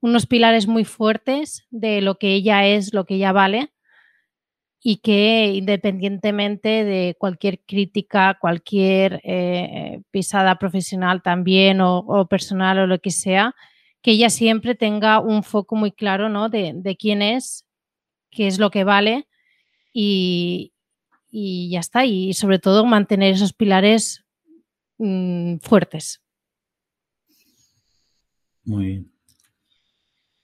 [0.00, 3.72] unos pilares muy fuertes de lo que ella es, lo que ella vale
[4.88, 13.00] y que independientemente de cualquier crítica, cualquier eh, pisada profesional también o, personal o lo
[13.00, 13.56] que sea,
[14.00, 16.48] que ella siempre tenga un foco muy claro ¿no?
[16.48, 17.66] de, quién es,
[18.30, 19.26] qué es lo que vale
[19.92, 20.72] y,
[21.32, 22.04] ya está.
[22.04, 24.24] Y sobre todo mantener esos pilares
[24.98, 26.22] mm, fuertes.
[28.62, 29.12] Muy bien.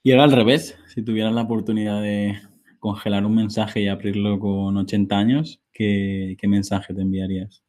[0.03, 2.41] Y ahora al revés, si tuvieras la oportunidad de
[2.83, 7.63] congelar un mensaje y abrirlo con 80 años, ¿qué, mensaje te enviarías?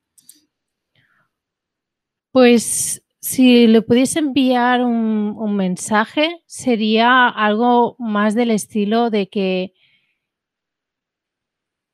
[2.32, 9.72] Pues si le pudiese enviar un, mensaje, sería algo más del estilo de que,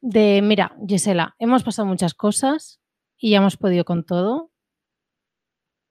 [0.00, 2.80] de, mira, Gisela, hemos pasado muchas cosas
[3.18, 4.50] y ya hemos podido con todo.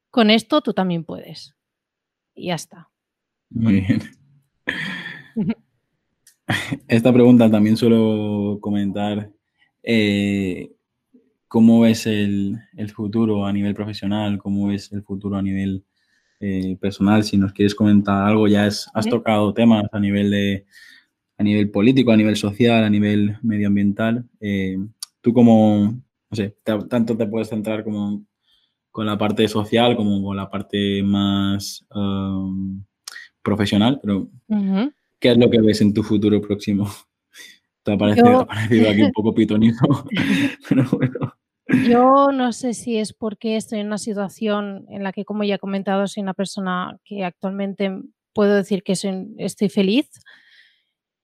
[0.09, 1.55] Con esto tú también puedes.
[2.33, 2.89] Y ya está.
[3.51, 4.01] Muy bien.
[6.87, 9.31] Esta pregunta también suelo comentar.
[9.83, 10.71] Eh,
[11.47, 12.59] ¿Cómo ves el,
[12.93, 14.37] futuro a nivel profesional?
[14.37, 15.83] ¿Cómo ves el futuro a nivel
[16.39, 17.23] eh, personal?
[17.23, 20.65] Si nos quieres comentar algo, ya has tocado temas a nivel de
[21.37, 24.25] a nivel político, a nivel social, a nivel medioambiental.
[24.41, 24.77] Eh,
[25.21, 25.93] tú como,
[26.29, 28.25] no sé, tanto te puedes centrar como
[28.91, 32.83] con la parte social como con la parte más um,
[33.41, 34.29] profesional, pero
[35.19, 36.89] ¿qué es lo que ves en tu futuro próximo?
[37.83, 39.85] Te ha parecido, aquí un poco pitonizo,
[41.87, 45.55] Yo no sé si es porque estoy en una situación en la que, como ya
[45.55, 47.91] he comentado, soy una persona que actualmente
[48.33, 48.93] puedo decir que
[49.37, 50.09] estoy feliz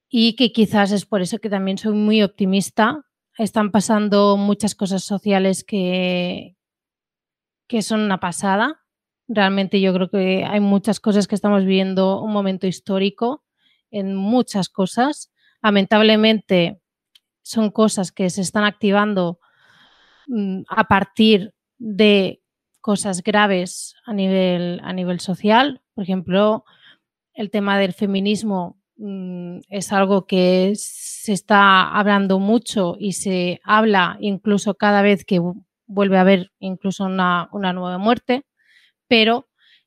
[0.08, 3.05] y que quizás es por eso que también soy muy optimista.
[3.39, 6.55] Están pasando muchas cosas sociales que,
[7.67, 8.86] que son una pasada
[9.27, 13.43] Realmente yo creo que hay muchas cosas que estamos viviendo un momento histórico
[13.99, 15.31] en muchas cosas.
[15.62, 16.79] Lamentablemente
[17.41, 19.39] son cosas que se están activando
[20.27, 22.41] mm, a partir de
[22.81, 25.81] cosas graves a nivel, a nivel social.
[25.93, 26.65] Por ejemplo,
[27.34, 34.17] el tema del feminismo mm, es algo que se está hablando mucho y se habla
[34.19, 35.41] incluso cada vez que
[35.88, 38.45] vuelve a haber incluso una, una nueva muerte
[39.08, 39.44] pero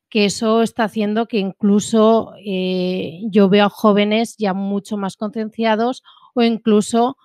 [0.09, 6.03] que eso está haciendo que incluso eh, yo veo a jóvenes ya mucho más concienciados
[6.33, 7.17] o incluso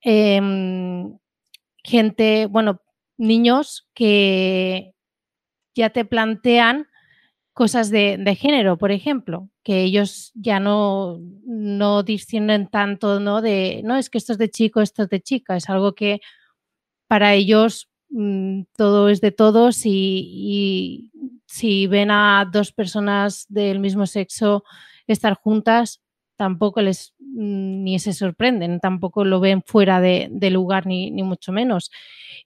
[0.00, 1.18] em,
[1.84, 2.80] gente, bueno,
[3.18, 4.94] niños que
[5.74, 6.86] ya te plantean
[7.52, 13.42] cosas de, género, por ejemplo, que ellos ya no, no distinguen tanto, ¿no?
[13.42, 16.20] De, no, es que esto es de chico, esto es de chica, es algo que
[17.08, 21.10] para ellos Mm, todo es de todos y,
[21.48, 24.64] si ven a dos personas del mismo sexo
[25.06, 26.02] estar juntas,
[26.36, 31.90] tampoco les mm, ni se sorprenden, tampoco lo ven fuera de, lugar ni, mucho menos.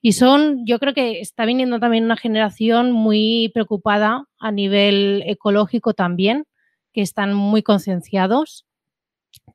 [0.01, 5.93] Y son, yo creo que está viniendo también una generación muy preocupada a nivel ecológico
[5.93, 6.45] también,
[6.93, 8.65] que están muy concienciados,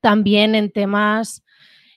[0.03, 1.43] también en temas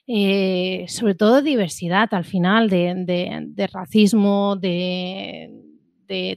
[0.06, 5.50] eh, sobre todo diversidad al final, de, racismo, de,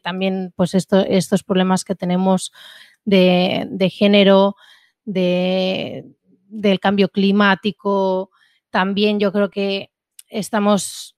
[0.04, 2.52] también pues estos problemas que tenemos
[3.04, 4.56] de, género,
[5.06, 8.32] del cambio climático.
[8.70, 9.92] También yo creo que
[10.30, 11.16] estamos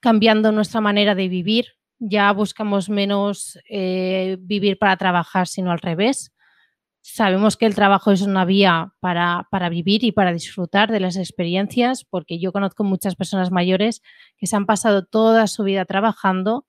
[0.00, 1.66] cambiando nuestra manera de vivir.
[1.98, 6.32] Ya buscamos menos eh, vivir para trabajar, sino al revés
[7.02, 12.04] Sabemos que el trabajo es una vía para, vivir y para disfrutar de las experiencias,
[12.04, 14.02] porque yo conozco muchas personas mayores
[14.36, 16.66] que se han pasado toda su vida trabajando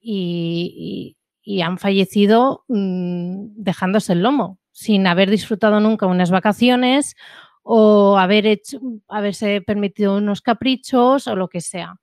[0.00, 1.16] y,
[1.62, 7.16] han fallecido mm, dejándose el lomo, sin haber disfrutado nunca unas vacaciones
[7.62, 11.96] o haber hecho, haberse permitido unos caprichos o lo que sea.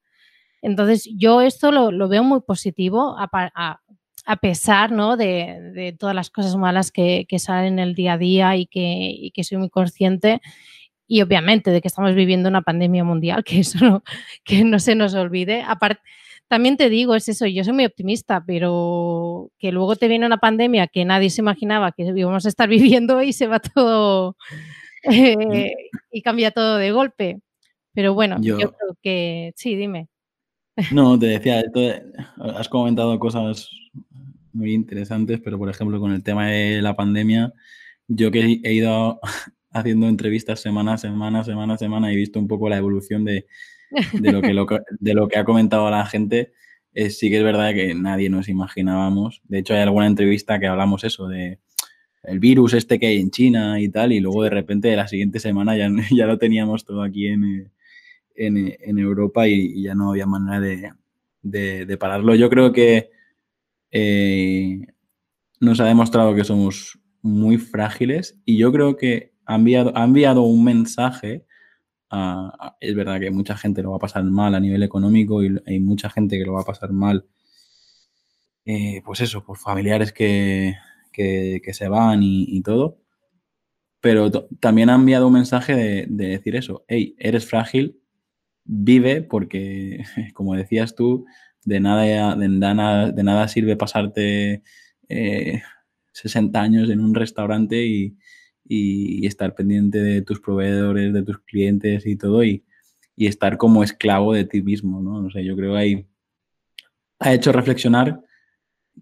[0.61, 3.79] Entonces, yo esto lo, veo muy positivo, a,
[4.27, 5.15] a pesar ¿no?
[5.15, 9.43] de, todas las cosas malas que, salen en el día a día y que, que,
[9.45, 10.41] soy muy consciente.
[11.07, 14.03] Y obviamente de que estamos viviendo una pandemia mundial, que eso no,
[14.43, 15.63] que no se nos olvide.
[15.65, 16.01] Aparte,
[16.47, 20.37] también te digo, es eso, yo soy muy optimista, pero que luego te viene una
[20.37, 22.69] pandemia que nadie se imaginaba que íbamos a estar
[23.01, 24.37] viviendo y se va todo
[25.03, 25.73] eh,
[26.11, 27.39] y cambia todo de golpe.
[27.93, 30.07] Pero bueno, yo creo que sí, dime.
[30.91, 31.63] No, te decía,
[32.55, 33.69] has comentado cosas
[34.53, 37.51] muy interesantes, pero por ejemplo con el tema de la pandemia,
[38.07, 39.19] yo que he ido
[39.71, 43.47] haciendo entrevistas semana a semana, semana a semana, he visto un poco la evolución de,
[44.21, 46.51] lo, que, de lo que ha comentado la gente.
[46.93, 49.41] sí que es verdad que nadie nos imaginábamos.
[49.45, 51.59] De hecho, hay alguna entrevista que hablamos eso, de
[52.23, 55.39] el virus este que hay en China y tal, y luego de repente la siguiente
[55.39, 57.71] semana ya, ya lo teníamos todo aquí en,
[58.37, 60.59] en, Europa y, ya no había manera
[61.41, 62.35] de, pararlo.
[62.35, 63.09] Yo creo que
[63.91, 64.87] eh,
[65.59, 70.41] nos ha demostrado que somos muy frágiles y yo creo que ha enviado, ha enviado
[70.43, 71.45] un mensaje.
[72.79, 75.79] Es verdad que mucha gente lo va a pasar mal a nivel económico y hay
[75.79, 77.25] mucha gente que lo va a pasar mal,
[78.65, 80.75] eh, pues eso, por familiares que,
[81.13, 82.99] se van y, todo.
[84.01, 87.99] Pero también ha enviado un mensaje de, de decir eso, hey, eres frágil,
[88.63, 90.03] vive porque,
[90.33, 91.25] como decías tú,
[91.67, 94.63] de nada, de nada, de nada sirve pasarte
[96.13, 98.17] 60 eh, años en un restaurante y,
[98.69, 102.63] estar pendiente de tus proveedores, de tus clientes y todo y,
[103.17, 105.19] estar como esclavo de ti mismo, ¿no?
[105.19, 106.07] No sé, yo creo que ahí
[107.17, 108.21] ha hecho reflexionar,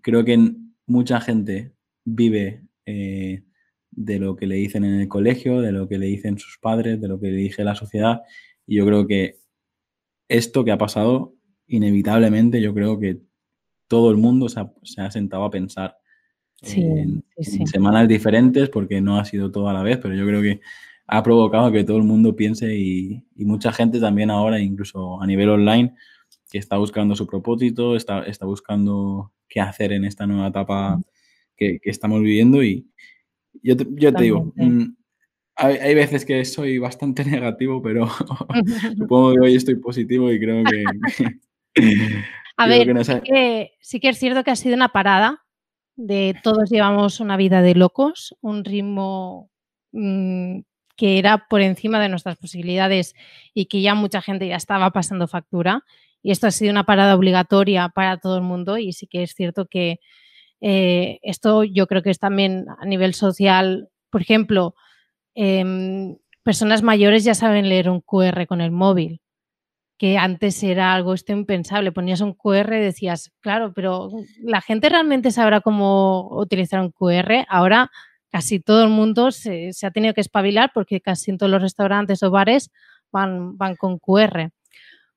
[0.02, 0.54] creo que
[0.86, 1.74] mucha gente
[2.06, 3.44] vive eh,
[3.92, 7.02] de lo que le dicen en el colegio, de lo que le dicen sus padres,
[7.02, 8.22] de lo que le dice la sociedad
[8.68, 9.40] y yo creo que
[10.28, 11.36] esto que ha pasado,
[11.68, 13.22] inevitablemente yo creo que
[13.88, 14.60] todo el mundo se
[15.02, 15.98] ha, sentado a pensar
[16.74, 17.24] en,
[17.68, 20.62] semanas diferentes, porque no ha sido todo a la vez, pero yo creo que
[21.08, 25.50] ha provocado que todo el mundo piense y, mucha gente también ahora, incluso a nivel
[25.50, 25.94] online,
[26.52, 31.00] que está buscando su propósito, está, está buscando qué hacer en esta nueva etapa
[31.56, 32.88] que, estamos viviendo y
[33.62, 34.54] yo te, yo te digo,
[35.56, 38.08] hay, veces que soy bastante negativo, pero
[38.98, 40.84] supongo que hoy estoy positivo y creo que...
[42.58, 45.45] A ver, sí, que, es cierto que ha sido una parada
[45.96, 49.50] de todos llevamos una vida de locos, un ritmo
[49.92, 50.60] mm,
[50.98, 53.14] que era por encima de nuestras posibilidades
[53.54, 55.84] y que ya mucha gente ya estaba pasando factura.
[56.22, 59.34] Y esto ha sido una parada obligatoria para todo el mundo y sí que es
[59.36, 60.00] cierto que
[60.62, 64.76] eh, esto yo creo que es también a nivel social, por ejemplo,
[65.36, 69.22] Em, personas mayores ya saben leer un QR con el móvil,
[69.98, 71.92] que antes era algo esto impensable.
[71.92, 74.10] Ponías un QR y decías, claro, pero
[74.42, 77.46] la gente realmente sabrá cómo utilizar un QR.
[77.48, 77.90] Ahora
[78.30, 81.62] casi todo el mundo se, se ha tenido que espabilar porque casi en todos los
[81.62, 82.70] restaurantes o bares
[83.12, 84.52] van, van con QR.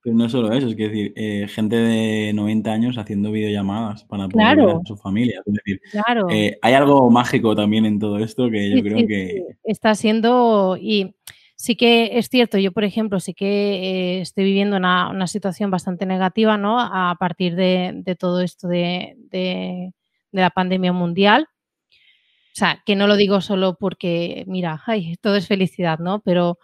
[0.00, 4.28] Pero no solo eso, es que decir, eh, gente de 90 años haciendo videollamadas para
[4.28, 5.42] poder ver a su familia.
[5.44, 5.80] Es decir,
[6.30, 9.44] eh, hay algo mágico también en todo esto que yo creo que...
[9.64, 10.78] Está siendo...
[10.80, 11.16] Y
[11.58, 13.46] sí que es cierto, yo por ejemplo sí que
[14.16, 16.80] eh, estoy viviendo una, situación bastante negativa, ¿no?
[16.80, 19.92] A partir de, todo esto de,
[20.32, 21.48] la pandemia mundial.
[21.90, 26.20] O sea, que no lo digo solo porque, mira, ay, todo es felicidad, ¿no?
[26.20, 26.58] Pero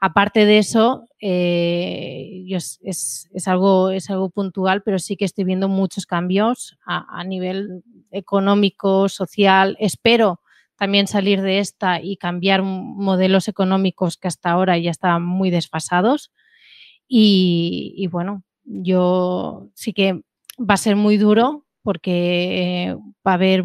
[0.00, 6.06] Aparte de eso, eh, es, algo, es algo puntual, pero sí que estoy viendo muchos
[6.06, 7.82] cambios a, nivel
[8.12, 9.76] económico, social.
[9.80, 10.40] Espero
[10.78, 16.32] también salir de esta y cambiar modelos económicos que hasta ahora ya estaban muy desfasados.
[17.08, 20.22] Y, bueno, yo sí que
[20.58, 23.64] va a ser muy duro porque va a haber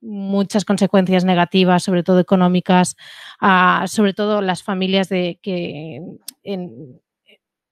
[0.00, 2.96] muchas consecuencias negativas, sobre todo económicas,
[3.40, 6.02] a, sobre todo las familias de, que,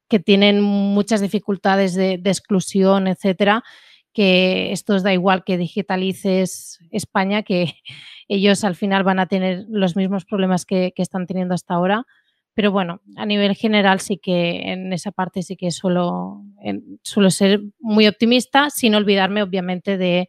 [0.09, 3.63] que tienen muchas dificultades de, exclusión, etcétera,
[4.13, 7.75] que esto os da igual que digitalices España, que
[8.29, 12.07] ellos al final van a tener los mismos problemas que, que están teniendo hasta ahora.
[12.55, 16.43] Pero bueno, a nivel general sí que en esa parte sí que suelo,
[17.03, 20.29] suelo ser muy optimista, sin olvidarme obviamente de,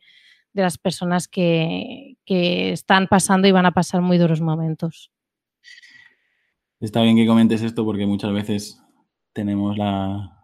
[0.54, 5.12] de las personas que, que, están pasando y van a pasar muy duros momentos.
[6.80, 8.82] Está bien que comentes esto porque muchas veces
[9.34, 10.41] tenemos la,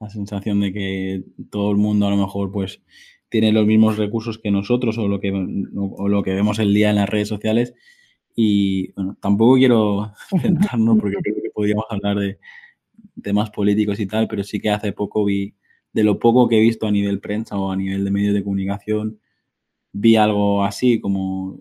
[0.00, 2.82] la, sensación de que todo el mundo a lo mejor pues
[3.28, 6.90] tiene los mismos recursos que nosotros o lo que, o lo que vemos el día
[6.90, 7.74] en las redes sociales.
[8.34, 12.38] Y bueno, tampoco quiero centrarnos porque creo que podríamos hablar de
[13.22, 15.54] temas políticos y tal, pero sí que hace poco vi,
[15.92, 18.44] de lo poco que he visto a nivel prensa o a nivel de medios de
[18.44, 19.20] comunicación,
[19.92, 21.58] vi algo así como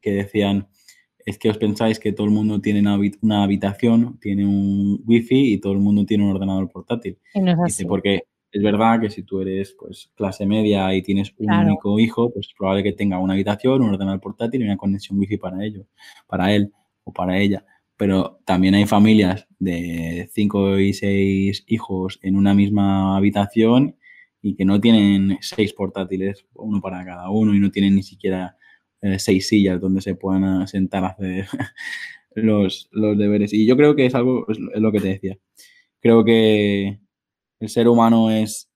[0.00, 0.68] que decían,
[1.24, 5.58] es que os pensáis que todo el mundo tiene una, habitación, tiene un wifi y
[5.58, 7.18] todo el mundo tiene un ordenador portátil.
[7.82, 11.98] Y porque es verdad que si tú eres pues clase media y tienes un único
[11.98, 15.38] hijo, pues es probable que tenga una habitación, un ordenador portátil y una conexión wifi
[15.38, 15.86] para ello,
[16.26, 16.72] para él
[17.04, 17.64] o para ella.
[17.96, 23.96] Pero también hay familias de cinco y seis hijos en una misma habitación
[24.42, 28.58] y que no tienen seis portátiles, uno para cada uno, y no tienen ni siquiera
[29.04, 31.46] eh, seis sillas donde se puedan sentar a hacer
[32.34, 33.52] los, deberes.
[33.52, 35.36] Y yo creo que es algo, es lo que te decía.
[36.00, 37.00] Creo que
[37.60, 38.70] el ser humano es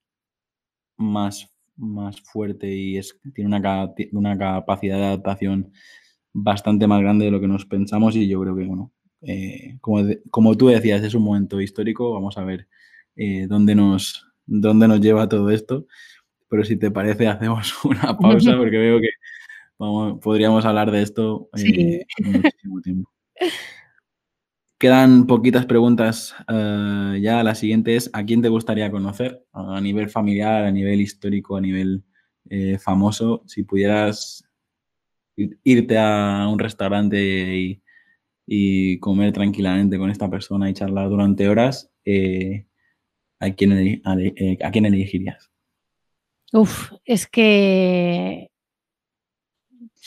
[0.98, 5.72] más, más fuerte y es, tiene una, una capacidad de adaptación
[6.34, 10.06] bastante más grande de lo que nos pensamos y yo creo que, bueno, eh, como,
[10.30, 12.68] como, tú decías, es un momento histórico, vamos a ver
[13.16, 15.86] eh, dónde nos, dónde nos lleva todo esto.
[16.50, 19.08] Pero si te parece, hacemos una pausa porque veo que
[19.78, 23.10] podríamos hablar de esto eh, muchísimo tiempo.
[24.78, 27.42] Quedan poquitas preguntas eh, ya.
[27.42, 29.44] La siguiente es, ¿a quién te gustaría conocer?
[29.52, 32.04] A nivel familiar, a nivel histórico, a nivel
[32.48, 33.42] eh, famoso.
[33.46, 34.44] Si pudieras
[35.36, 37.18] irte a un restaurante
[37.56, 37.82] y,
[38.46, 41.90] y, comer tranquilamente con esta persona y charlar durante horas,
[43.40, 45.50] ¿a quién, eh, ¿a quién elegirías?
[46.52, 48.50] Uf, es que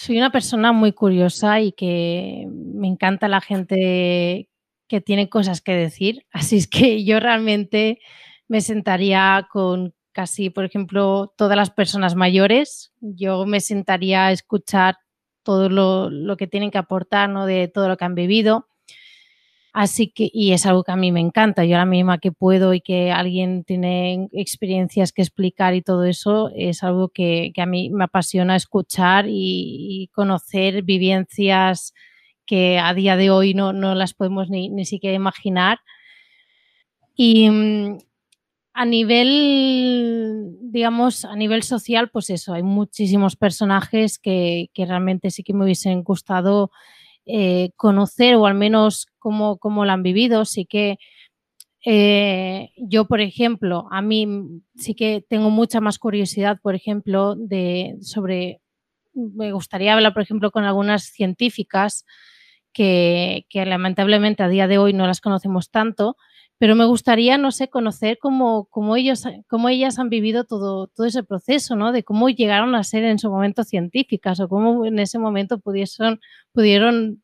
[0.01, 4.49] soy una persona muy curiosa y que me encanta la gente
[4.87, 6.25] que tiene cosas que decir.
[6.31, 7.99] Así es que yo realmente
[8.47, 12.91] me sentaría con casi, por ejemplo, todas las personas mayores.
[12.99, 14.97] Yo me sentaría a escuchar
[15.43, 17.45] todo lo, que tienen que aportar, ¿no?
[17.45, 18.67] De todo lo que han vivido.
[19.73, 21.63] Así que, y es algo que a mí me encanta.
[21.63, 26.49] Yo la misma que puedo y que alguien tiene experiencias que explicar y todo eso,
[26.53, 31.93] es algo que, a mí me apasiona escuchar y, conocer vivencias
[32.45, 35.79] que a día de hoy no, las podemos ni, ni, siquiera imaginar.
[37.15, 37.97] Y mm,
[38.73, 45.43] a nivel, digamos, a nivel social, pues eso, hay muchísimos personajes que, que realmente sí
[45.43, 46.71] que me hubiesen gustado
[47.33, 50.43] eh, conocer o al menos cómo, cómo lo han vivido.
[50.43, 50.97] Sí que
[51.85, 54.27] eh, yo, por ejemplo, a mí
[54.75, 58.59] sí que tengo mucha más curiosidad, por ejemplo, de, sobre,
[59.13, 62.05] me gustaría hablar, por ejemplo, con algunas científicas
[62.73, 66.17] que, que lamentablemente a día de hoy no las conocemos tanto,
[66.61, 71.23] pero me gustaría, no sé, conocer cómo, ellos, cómo ellas han vivido todo, todo ese
[71.23, 71.91] proceso, ¿no?
[71.91, 76.19] De cómo llegaron a ser en su momento científicas o cómo en ese momento pudieron,
[76.53, 77.23] pudieron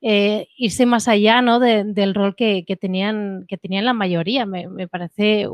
[0.00, 1.60] eh, irse más allá, ¿no?
[1.60, 4.46] del rol que, que, tenían, que tenían la mayoría.
[4.46, 5.46] Me, me parece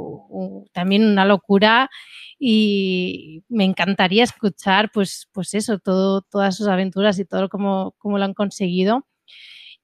[0.73, 1.91] también una locura
[2.39, 8.17] y me encantaría escuchar, pues, pues eso, todo, todas sus aventuras y todo cómo, cómo
[8.17, 9.05] lo han conseguido.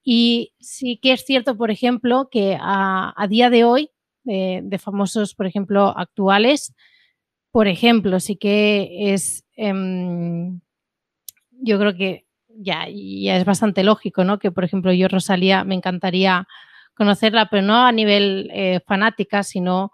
[0.05, 3.91] Y sí que es cierto, por ejemplo, que a, día de hoy,
[4.23, 6.75] de, famosos, por ejemplo, actuales,
[7.51, 10.61] por ejemplo, sí que es, em,
[11.51, 14.39] yo creo que ya, ya es bastante lógico, ¿no?
[14.39, 16.47] Que, por ejemplo, yo, Rosalía, me encantaría
[16.95, 19.93] conocerla, pero no a nivel eh, fanática, sino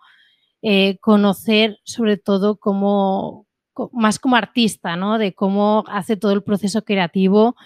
[0.63, 3.47] eh, conocer sobre todo como,
[3.93, 5.19] más como artista, ¿no?
[5.19, 7.57] De cómo hace todo el proceso creativo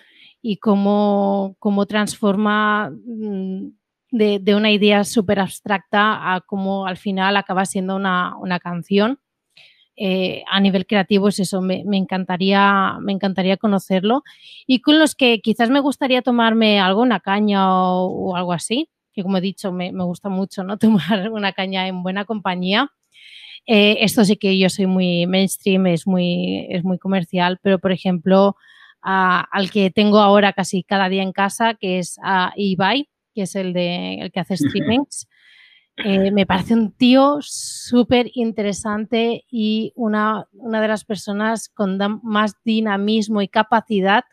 [0.46, 3.68] y cómo, cómo transforma mm,
[4.10, 9.18] de, una idea súper abstracta a cómo al final acaba siendo una, canción.
[9.96, 14.22] Eh, a nivel creativo es eso, me, encantaría, me encantaría conocerlo.
[14.66, 19.22] Y con los que quizás me gustaría tomarme algo, una caña o, algo así, que
[19.22, 20.76] como he dicho, me, gusta mucho ¿no?
[20.78, 22.90] tomar una caña en buena compañía.
[23.66, 27.92] Eh, esto sí que yo soy muy mainstream, es muy, es muy comercial, pero por
[27.92, 28.56] ejemplo,
[29.04, 33.54] al que tengo ahora casi cada día en casa, que es a Ibai, que es
[33.54, 35.28] el, de, el que hace streamings.
[35.98, 42.54] Eh, me parece un tío súper interesante y una, una, de las personas con más
[42.64, 44.24] dinamismo y capacidad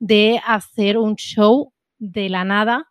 [0.00, 2.90] de hacer un show de la nada.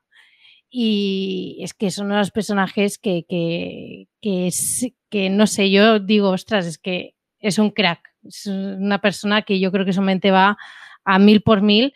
[0.70, 4.50] Y es que son unos personajes que, que, que,
[5.10, 8.00] que no sé, yo digo, ostras, es que es un crack.
[8.24, 10.58] Es una persona que yo creo que su mente va
[11.06, 11.94] a mil por mil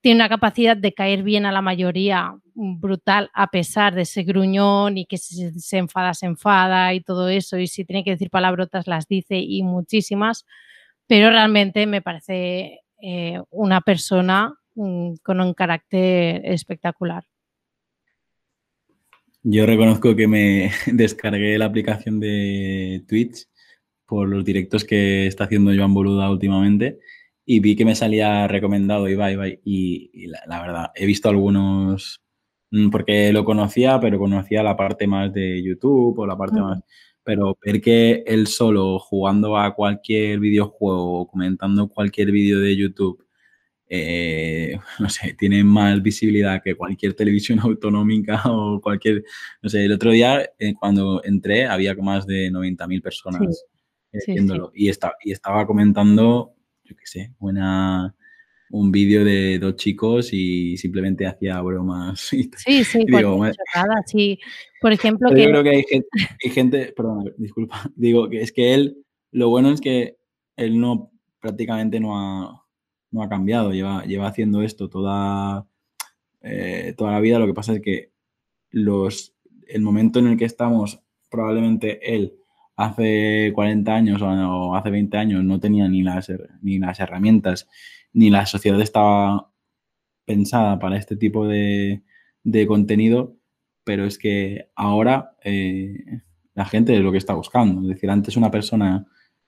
[0.00, 4.96] tiene una capacidad de caer bien a la mayoría brutal a pesar de ese gruñón
[4.96, 8.30] y que si se enfada, se enfada y todo eso y si tiene que decir
[8.30, 10.46] palabrotas las dice y muchísimas,
[11.06, 17.24] pero realmente me parece eh, una persona mm, con un carácter espectacular.
[19.42, 23.46] Yo reconozco que me descargué la aplicación de Twitch
[24.06, 26.98] por los directos que está haciendo Joan Boluda últimamente
[27.50, 32.20] y vi que me salía recomendado Ibai, Ibai y, y la, verdad, he visto algunos,
[32.70, 36.80] mm, porque lo conocía, pero conocía la parte más de YouTube o la parte más...
[37.24, 43.26] Pero ver que él solo jugando a cualquier videojuego o comentando cualquier vídeo de YouTube,
[43.88, 49.24] eh, no sé, tiene más visibilidad que cualquier televisión autonómica o cualquier,
[49.62, 53.64] no sé, el otro día eh, cuando entré había más de 90.000 personas
[54.12, 56.57] eh, viéndolo Y, está, y estaba comentando
[56.88, 58.14] yo qué sé, buena,
[58.70, 62.20] un vídeo de dos chicos y simplemente hacía bromas.
[62.20, 62.50] sí,
[62.84, 63.44] sí, digo,
[64.06, 64.38] sí.
[64.80, 65.42] Por ejemplo, que...
[65.42, 66.08] Yo creo que hay gente,
[66.44, 70.16] hay gente, perdón, disculpa, digo que es que él, lo bueno es que
[70.56, 72.66] él no, prácticamente no ha,
[73.10, 75.66] no ha cambiado, lleva, lleva haciendo esto toda,
[76.40, 78.12] eh, toda la vida, lo que pasa es que
[78.70, 79.34] los,
[79.66, 82.37] el momento en el que estamos, probablemente él
[82.78, 86.30] hace 40 años o hace 20 años no tenía ni las,
[87.00, 87.68] herramientas,
[88.12, 89.50] ni la sociedad estaba
[90.24, 92.02] pensada para este tipo de,
[92.68, 93.36] contenido,
[93.82, 96.20] pero es que ahora eh,
[96.54, 97.82] la gente es lo que está buscando.
[97.82, 99.06] Es decir, antes una persona,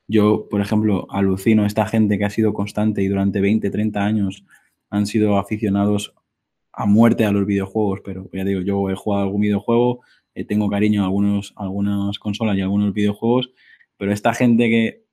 [0.09, 4.45] yo, por ejemplo, alucino esta gente que ha sido constante y durante 20, 30 años
[4.91, 6.15] han sido aficionados
[6.73, 10.01] a muerte a los videojuegos, pero ya digo, yo he jugado algún videojuego,
[10.35, 13.51] eh, tengo cariño a algunos, algunas consolas y algunos videojuegos,
[13.97, 15.05] pero esta gente que,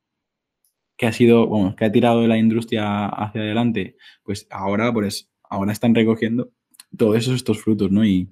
[0.97, 5.29] que ha sido, bueno, que ha tirado de la industria hacia adelante, pues ahora, pues,
[5.43, 6.51] ahora están recogiendo
[6.97, 8.05] todos esos estos frutos, ¿no?
[8.05, 8.29] Y,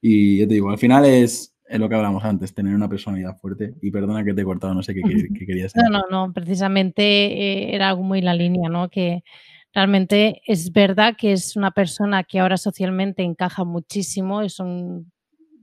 [0.00, 3.74] y yo te digo, al final es, lo que hablamos antes, tener una personalidad fuerte.
[3.80, 5.00] Y perdona que te he cortado, no sé qué,
[5.46, 5.90] querías decir.
[5.90, 8.90] No, no, no, precisamente eh, era algo muy la línea, ¿no?
[8.90, 9.24] Que
[9.72, 15.10] realmente es verdad que es una persona que ahora socialmente encaja muchísimo, es un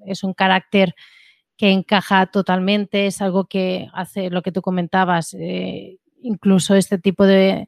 [0.05, 0.95] es un carácter
[1.57, 7.25] que encaja totalmente, es algo que hace lo que tú comentabas, eh, incluso este tipo
[7.25, 7.67] de,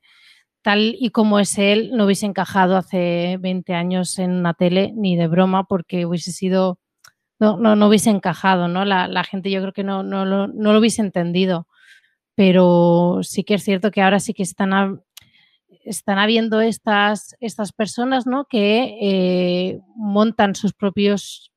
[0.61, 5.15] tal y como es él, no hubiese encajado hace 20 años en una tele ni
[5.15, 6.79] de broma porque hubiese sido,
[7.39, 8.85] no, no, hubiese encajado, ¿no?
[8.85, 11.67] La, gente yo creo que no, no, lo hubiese entendido,
[12.35, 15.01] pero sí que es cierto que ahora sí que están,
[15.83, 18.45] están habiendo estas, estas personas, ¿no?
[18.45, 21.50] Que eh, montan sus propios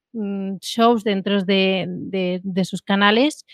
[0.60, 3.44] shows dentro de, sus canales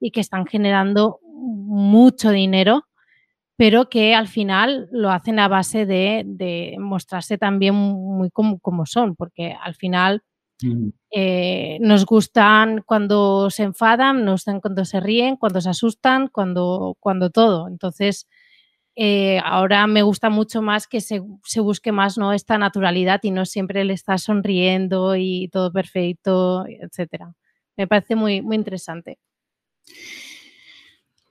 [0.00, 2.84] y que están generando mucho dinero,
[3.56, 9.54] pero que al final lo hacen a base de, mostrarse también muy como, son, porque
[9.60, 10.22] al final
[11.10, 16.96] eh, nos gustan cuando se enfadan, nos gustan cuando se ríen, cuando se asustan, cuando,
[17.00, 17.68] cuando todo.
[17.68, 18.28] Entonces,
[19.00, 21.20] eh, ahora me gusta mucho más que se,
[21.60, 22.32] busque más ¿no?
[22.32, 27.32] esta naturalidad y no siempre le está sonriendo y todo perfecto, etcétera.
[27.76, 29.20] Me parece muy, muy interesante.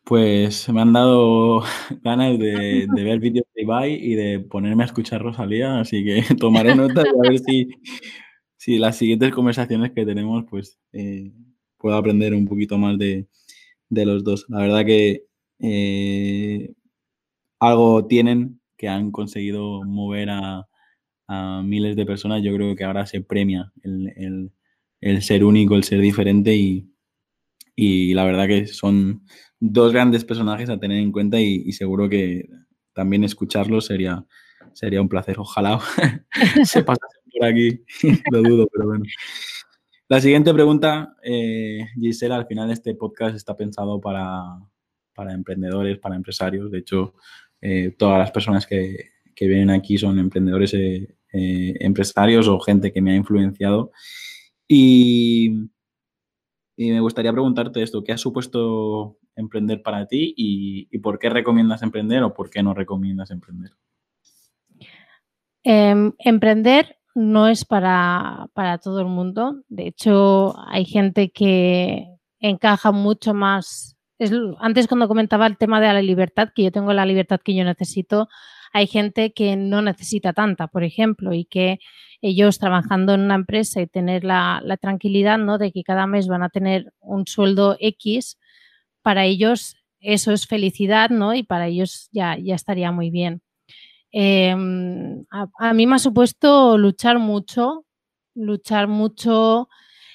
[0.06, 1.62] Pues me han dado
[2.04, 6.74] ganas de, ver vídeos de Ibai y de ponerme a escuchar Rosalía, así que tomaré
[6.74, 7.68] nota y a ver si,
[8.56, 11.34] si las siguientes conversaciones que tenemos, pues eh,
[11.78, 13.28] puedo aprender un poquito más de,
[13.90, 14.46] los dos.
[14.48, 15.26] La verdad que
[15.60, 16.74] eh,
[17.60, 20.68] algo tienen que han conseguido mover a,
[21.64, 22.42] miles de personas.
[22.42, 28.48] Yo creo que ahora se premia el, ser único, el ser diferente y, la verdad
[28.48, 29.24] que son
[29.60, 32.48] dos grandes personajes a tener en cuenta y, seguro que
[32.94, 34.26] también escucharlos sería,
[34.74, 35.38] sería un placer.
[35.38, 35.80] Ojalá
[36.64, 37.84] se pasase por aquí,
[38.32, 39.04] lo dudo, pero bueno.
[40.08, 44.42] La siguiente pregunta, eh, Gisela, al final este podcast está pensado para,
[45.14, 46.72] para emprendedores, para empresarios.
[46.72, 47.16] De hecho,
[47.62, 53.02] eh, todas las personas que, vienen aquí son emprendedores, eh, eh, empresarios o gente que
[53.02, 53.92] me ha influenciado.
[54.68, 55.70] Y
[56.80, 61.82] Y me gustaría preguntarte esto, ¿qué ha supuesto emprender para ti y, por qué recomiendas
[61.82, 63.72] emprender o por qué no recomiendas emprender?
[65.64, 69.64] Em, emprender no es para, para, todo el mundo.
[69.68, 72.06] De hecho, hay gente que
[72.40, 73.97] encaja mucho más.
[74.60, 77.64] Antes cuando comentaba el tema de la libertad, que yo tengo la libertad que yo
[77.64, 78.30] necesito,
[78.74, 81.80] hay gente que no necesita tanta, por ejemplo, y que
[82.22, 85.58] ellos trabajando en una empresa y tener la, tranquilidad ¿no?
[85.58, 88.38] de que cada mes van a tener un sueldo X,
[89.02, 91.34] para ellos eso es felicidad, ¿no?
[91.34, 93.42] Y para ellos ya, ya estaría muy bien.
[94.12, 97.86] Em, a, mí me ha supuesto luchar mucho,
[98.36, 99.70] luchar mucho,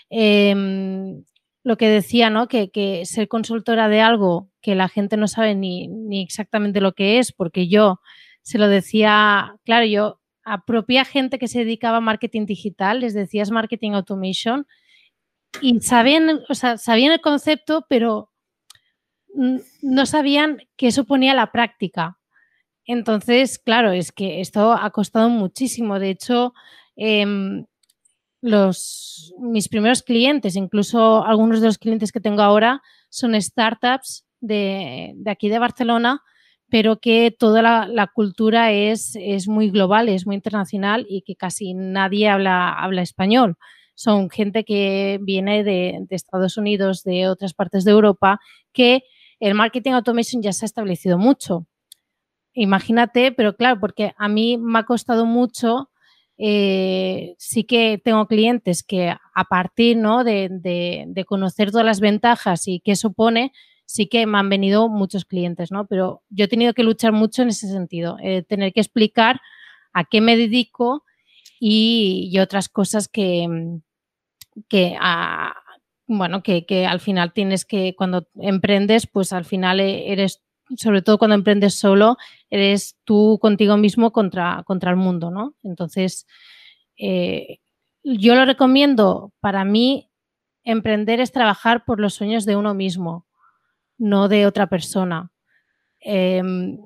[0.08, 1.24] em,
[1.64, 2.48] lo que decía, ¿no?
[2.48, 5.88] Que, ser consultora de algo que la gente no sabe ni,
[6.22, 8.00] exactamente lo que es, porque yo
[8.42, 13.14] se lo decía, claro, yo a propia gente que se dedicaba a marketing digital, les
[13.14, 14.66] decías marketing automation
[15.60, 18.30] y sabían, o sea, sabían el concepto, pero
[19.34, 22.18] no sabían qué suponía la práctica.
[22.84, 25.98] Entonces, claro, es que esto ha costado muchísimo.
[25.98, 26.52] De hecho,
[26.96, 27.66] em,
[28.42, 35.12] los, mis primeros clientes, incluso algunos de los clientes que tengo ahora, son startups de,
[35.16, 36.22] de aquí de Barcelona
[36.72, 41.74] pero que toda la, cultura es, es, muy global, es muy internacional y que casi
[41.74, 43.58] nadie habla, habla español.
[43.94, 48.40] Son gente que viene de, de, Estados Unidos, de otras partes de Europa,
[48.72, 49.02] que
[49.38, 51.66] el marketing automation ya se ha establecido mucho.
[52.54, 55.90] Imagínate, pero claro, porque a mí me ha costado mucho
[56.44, 60.24] eh, sí que tengo clientes que a partir ¿no?
[60.24, 63.52] de, de, de, conocer todas las ventajas y qué supone,
[63.86, 65.86] sí que me han venido muchos clientes, ¿no?
[65.86, 69.40] Pero yo he tenido que luchar mucho en ese sentido, eh, tener que explicar
[69.92, 71.04] a qué me dedico
[71.60, 73.46] y, otras cosas que,
[74.68, 74.96] que
[76.08, 80.42] bueno, que, que, al final tienes que, cuando emprendes, pues al final eres,
[80.76, 82.16] sobre todo cuando emprendes solo,
[82.50, 85.54] eres tú contigo mismo contra, contra el mundo, ¿no?
[85.62, 86.26] Entonces,
[86.98, 87.58] eh,
[88.04, 90.10] yo lo recomiendo, para mí,
[90.64, 93.26] emprender es trabajar por los sueños de uno mismo
[94.02, 95.30] no de otra persona.
[96.00, 96.78] Em,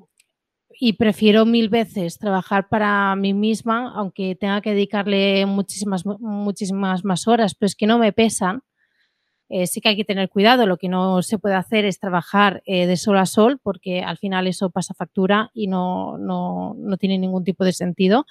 [0.79, 7.27] y prefiero mil veces trabajar para mí misma, aunque tenga que dedicarle muchísimas, muchísimas más
[7.27, 8.61] horas, pero es que no me pesan.
[9.49, 12.61] Eh, sí que hay que tener cuidado, lo que no se puede hacer es trabajar
[12.65, 16.97] eh, de sol a sol, porque al final eso pasa factura y no, no, no
[16.97, 18.25] tiene ningún tipo de sentido.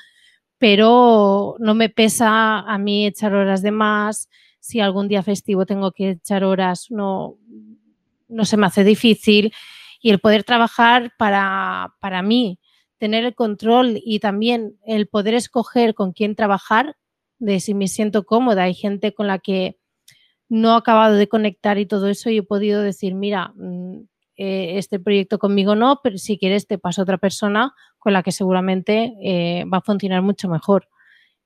[0.58, 4.28] Pero no me pesa a mí echar horas de más.
[4.60, 7.38] Si algún día festivo tengo que echar horas, no,
[8.28, 9.52] no se me hace difícil
[10.00, 12.58] y el poder trabajar para, para mí,
[12.98, 16.96] tener el control y también el poder escoger con quién trabajar,
[17.38, 18.64] de si me siento cómoda.
[18.64, 19.78] Hay gente con la que
[20.48, 24.00] no he acabado de conectar y todo eso y he podido decir, mira, mm,
[24.36, 28.22] eh, este proyecto conmigo no, pero si quieres te paso a otra persona con la
[28.22, 30.88] que seguramente eh, va a funcionar mucho mejor.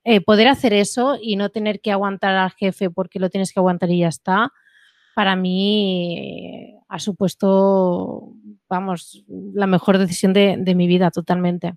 [0.03, 3.59] Eh, poder hacer eso y no tener que aguantar al jefe porque lo tienes que
[3.59, 4.51] aguantar y ya está,
[5.15, 8.33] para mí ha supuesto,
[8.67, 11.75] vamos, la mejor decisión de, mi vida totalmente.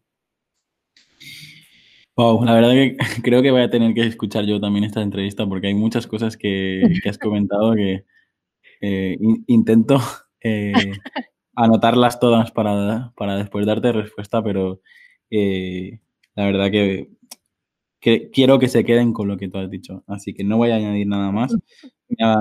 [2.16, 5.46] Wow, la verdad que creo que voy a tener que escuchar yo también esta entrevista
[5.48, 8.04] porque hay muchas cosas que, has comentado que
[8.80, 9.98] eh, intento
[10.42, 10.72] eh,
[11.56, 14.80] anotarlas todas para, para, después darte respuesta, pero
[15.30, 16.00] eh,
[16.36, 17.10] la verdad que,
[18.00, 20.70] que, quiero que se queden con lo que tú has dicho, así que no voy
[20.70, 21.56] a añadir nada más.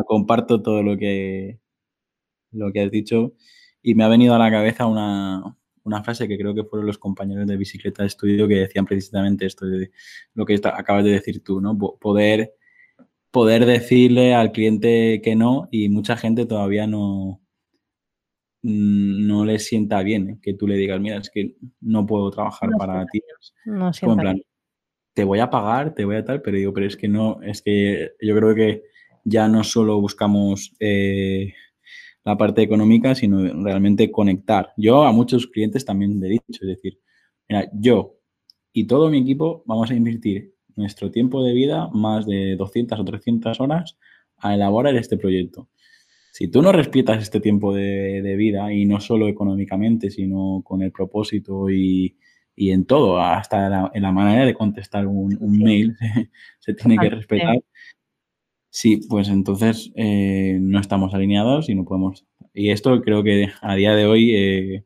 [0.08, 1.60] comparto todo lo que,
[2.52, 3.34] lo que has dicho
[3.82, 5.58] y me ha venido a la cabeza una,
[6.04, 9.66] frase que creo que fueron los compañeros de bicicleta de estudio que decían precisamente esto
[9.66, 9.92] de
[10.34, 11.78] lo que acabas de decir tú, ¿no?
[11.78, 12.54] Poder,
[13.32, 17.42] poder decirle al cliente que no y mucha gente todavía no,
[18.64, 20.40] no le sienta bien ¿eh?
[20.42, 23.22] que tú le digas, mira, es que no puedo trabajar para ti.
[23.66, 24.42] No en plan,
[25.14, 27.62] te voy a pagar, te voy a tal, pero digo, pero es que no, es
[27.62, 28.84] que yo creo que
[29.26, 31.54] ya no solo buscamos eh,
[32.26, 34.74] la parte económica, sino realmente conectar.
[34.78, 37.00] Yo a muchos clientes también le he dicho, es decir,
[37.50, 38.18] mira, yo
[38.74, 43.06] y todo mi equipo vamos a invertir nuestro tiempo de vida, más de 200 o
[43.06, 43.98] 300 horas,
[44.38, 45.70] a elaborar este proyecto.
[46.32, 50.92] Si tú no respetas este tiempo de, vida, y no solo económicamente, sino con el
[50.92, 52.18] propósito y,
[52.56, 55.96] en todo, hasta en la manera de contestar un, mail,
[56.60, 57.58] se tiene que respetar.
[58.76, 62.26] Sí, pues entonces eh, no estamos alineados y no podemos.
[62.56, 64.86] Y esto creo que a día de hoy eh,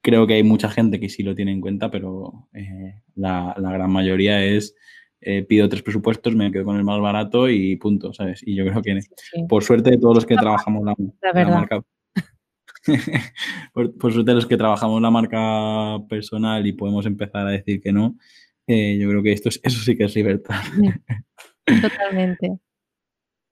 [0.00, 3.92] creo que hay mucha gente que sí lo tiene en cuenta, pero eh, la, gran
[3.92, 4.74] mayoría es
[5.48, 8.42] pido tres presupuestos, me quedo con el más barato y punto, ¿sabes?
[8.46, 9.00] Y yo creo que,
[9.48, 10.94] por suerte, todos los que trabajamos la,
[11.44, 11.82] marca...
[13.74, 18.16] por, suerte los que trabajamos la marca personal y podemos empezar a decir que no,
[18.66, 20.62] yo creo que esto eso sí que es libertad.
[21.66, 22.58] Totalmente.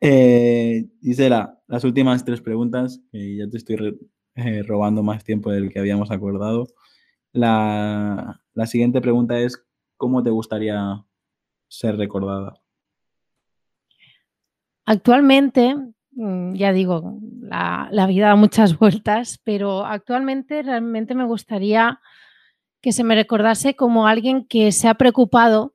[0.00, 3.98] eh, Gisela, las últimas tres preguntas, que ya te estoy
[4.36, 6.68] eh, robando más tiempo del que habíamos acordado.
[7.32, 9.64] La, la siguiente pregunta es,
[9.96, 11.04] ¿cómo te gustaría
[11.68, 12.60] ser recordada?
[14.86, 15.74] Actualmente,
[16.12, 22.00] mm, ya digo, la, la, vida da muchas vueltas, pero actualmente realmente me gustaría
[22.80, 25.73] que se me recordase como alguien que se ha preocupado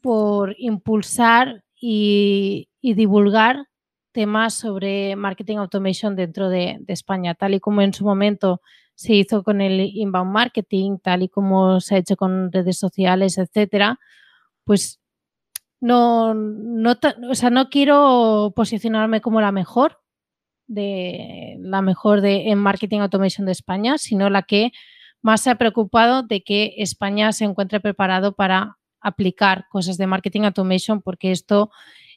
[0.00, 3.66] por impulsar y, y divulgar
[4.12, 8.60] temas sobre marketing automation dentro de, de, España, tal y como en su momento
[8.94, 13.38] se hizo con el inbound marketing, tal y como se ha hecho con redes sociales,
[13.38, 14.00] etcétera,
[14.64, 15.00] pues
[15.80, 16.94] no, no,
[17.30, 20.00] o sea, no quiero posicionarme como la mejor
[20.66, 24.72] de la mejor de, en marketing automation de España, sino la que
[25.22, 30.42] más se ha preocupado de que España se encuentre preparado para aplicar cosas de marketing
[30.42, 31.70] automation, porque esto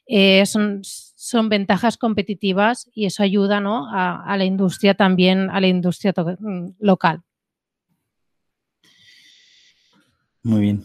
[0.06, 3.88] eh, son, son, ventajas competitivas y eso ayuda ¿no?
[3.88, 7.22] a, a, la industria también, a la industria mm, local.
[10.42, 10.84] Muy bien.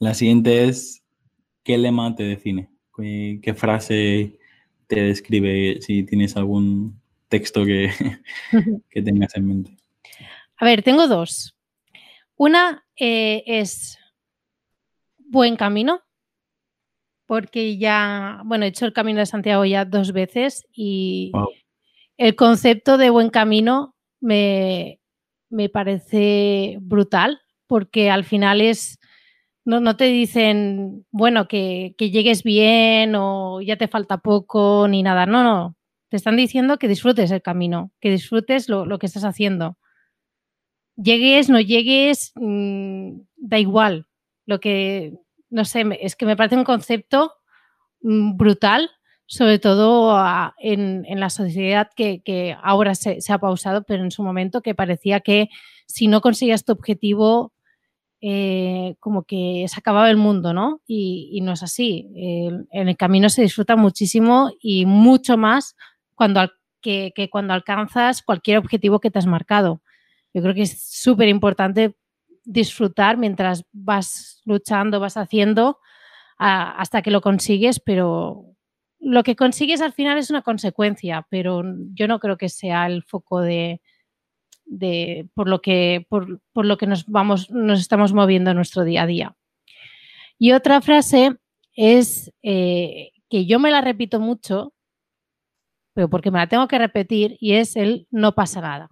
[0.00, 0.98] La siguiente es
[1.68, 2.70] ¿qué lema te define?
[2.96, 4.38] ¿Qué, frase
[4.86, 7.90] te describe si tienes algún texto que,
[8.90, 9.76] que, tengas en mente?
[10.56, 11.54] A ver, tengo dos.
[12.36, 13.97] Una eh, es
[15.28, 16.02] buen camino,
[17.26, 21.48] porque ya, bueno, he hecho el camino de Santiago ya dos veces y wow.
[22.16, 25.00] el concepto de buen camino me,
[25.50, 28.98] me parece brutal, porque al final es
[29.68, 35.02] no, no te dicen, bueno, que, que, llegues bien o ya te falta poco ni
[35.02, 35.26] nada.
[35.26, 35.76] No, no.
[36.08, 39.76] Te están diciendo que disfrutes el camino, que disfrutes lo, lo que estás haciendo.
[40.96, 44.06] Llegues, no llegues, mmm, da igual.
[44.48, 45.12] Lo que,
[45.50, 47.34] no sé, es que me parece un concepto
[48.00, 48.90] mmm, brutal,
[49.26, 54.10] sobre todo a, en, en, la sociedad que, que ahora se, ha pausado, pero en
[54.10, 55.50] su momento que parecía que
[55.86, 57.52] si no conseguías tu objetivo
[58.22, 60.80] eh, como que se acababa el mundo, ¿no?
[60.86, 62.08] Y, no es así.
[62.16, 65.76] En el camino se disfruta muchísimo y mucho más
[66.14, 66.40] cuando
[66.80, 69.82] que, que, cuando alcanzas cualquier objetivo que te has marcado.
[70.32, 71.96] Yo creo que es súper importante
[72.48, 75.78] disfrutar mientras vas luchando, vas haciendo
[76.38, 78.44] hasta que lo consigues, pero
[79.00, 81.62] lo que consigues al final es una consecuencia, pero
[81.94, 83.82] yo no creo que sea el foco de,
[84.64, 88.84] de, por, lo que, por, por, lo que nos, vamos, nos estamos moviendo en nuestro
[88.84, 89.36] día a día.
[90.38, 91.36] Y otra frase
[91.74, 94.72] es eh, que yo me la repito mucho,
[95.92, 98.90] pero porque me la tengo que repetir, y es el no pasa nada.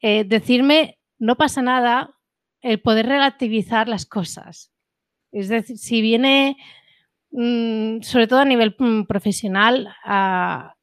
[0.00, 2.16] Eh, decirme no pasa nada,
[2.62, 4.72] el poder relativizar las cosas.
[5.30, 6.56] Es decir, si viene,
[7.30, 9.88] mmm, sobre todo a nivel mmm, profesional,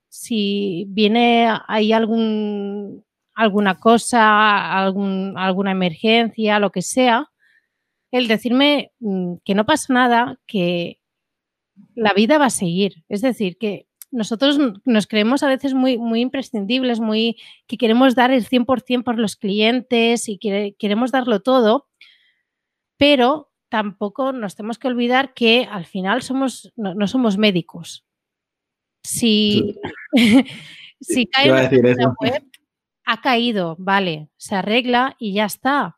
[0.08, 3.04] si viene hay algún,
[3.36, 7.28] alguna cosa, alguna emergencia, lo que sea,
[8.10, 11.02] el decirme mm, que no pasa nada, que
[11.96, 13.04] la vida va a seguir.
[13.10, 17.38] Es decir, que nosotros nos creemos a veces muy, muy imprescindibles, muy
[17.68, 21.88] que queremos dar el 100% por los clientes y que, queremos darlo todo,
[22.98, 28.06] pero tampoco nos tenemos que olvidar que al final somos, no, no somos médicos.
[29.04, 29.76] Si,
[31.02, 32.44] si cae en la web,
[33.06, 35.98] ha caído, vale, se arregla y ya está.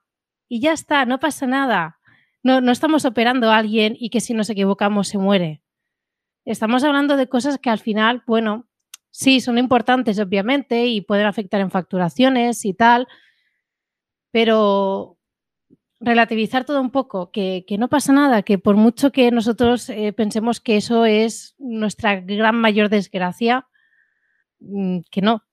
[0.49, 1.99] Y ya está, no pasa nada.
[2.43, 5.61] No, no estamos operando a alguien y que si nos equivocamos se muere.
[6.45, 8.67] Estamos hablando de cosas que al final, bueno,
[9.11, 13.07] sí, son importantes obviamente y pueden afectar en facturaciones y tal,
[14.31, 15.17] pero
[15.99, 20.59] relativizar todo un poco, que, no pasa nada, que por mucho que nosotros eh, pensemos
[20.59, 23.67] que eso es nuestra gran mayor desgracia,
[24.59, 25.43] mm, que no.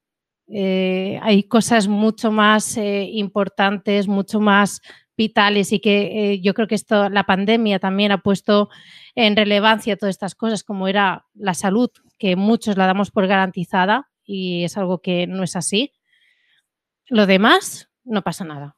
[0.50, 4.80] Eh, hay cosas mucho más eh, importantes, mucho más
[5.18, 8.70] vitales y que eh, yo creo que esto, la pandemia también ha puesto
[9.14, 14.08] en relevancia todas estas cosas, como era la salud, que muchos la damos por garantizada
[14.24, 15.92] y es algo que no es así.
[17.08, 18.76] Lo demás, no pasa nada.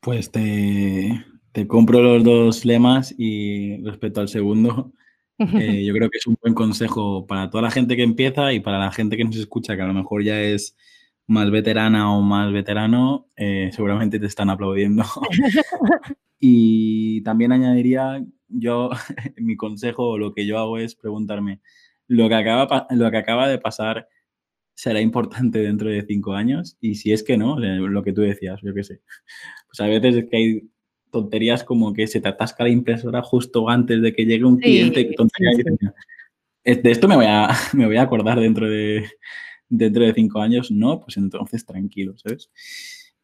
[0.00, 4.92] Pues te, te, compro los dos lemas y respecto al segundo,
[5.38, 8.60] eh, yo creo que es un buen consejo para toda la gente que empieza y
[8.60, 10.76] para la gente que nos escucha, que a lo mejor ya es
[11.26, 15.04] más veterana o más veterano, eh, seguramente te están aplaudiendo.
[16.38, 18.90] y también añadiría, yo,
[19.36, 21.60] mi consejo o lo que yo hago es preguntarme,
[22.08, 24.08] ¿lo que acaba, lo que acaba de pasar
[24.74, 26.76] será importante dentro de cinco años?
[26.80, 29.00] Y si es que no, lo que tú decías, yo qué sé.
[29.68, 30.70] Pues a veces es que hay
[31.10, 35.14] tonterías como que se te atasca la impresora justo antes de que llegue un cliente.
[36.64, 39.06] de esto me voy, a, me voy a acordar dentro de,
[39.72, 40.70] dentro de cinco años.
[40.70, 42.50] No, pues entonces tranquilo, ¿sabes?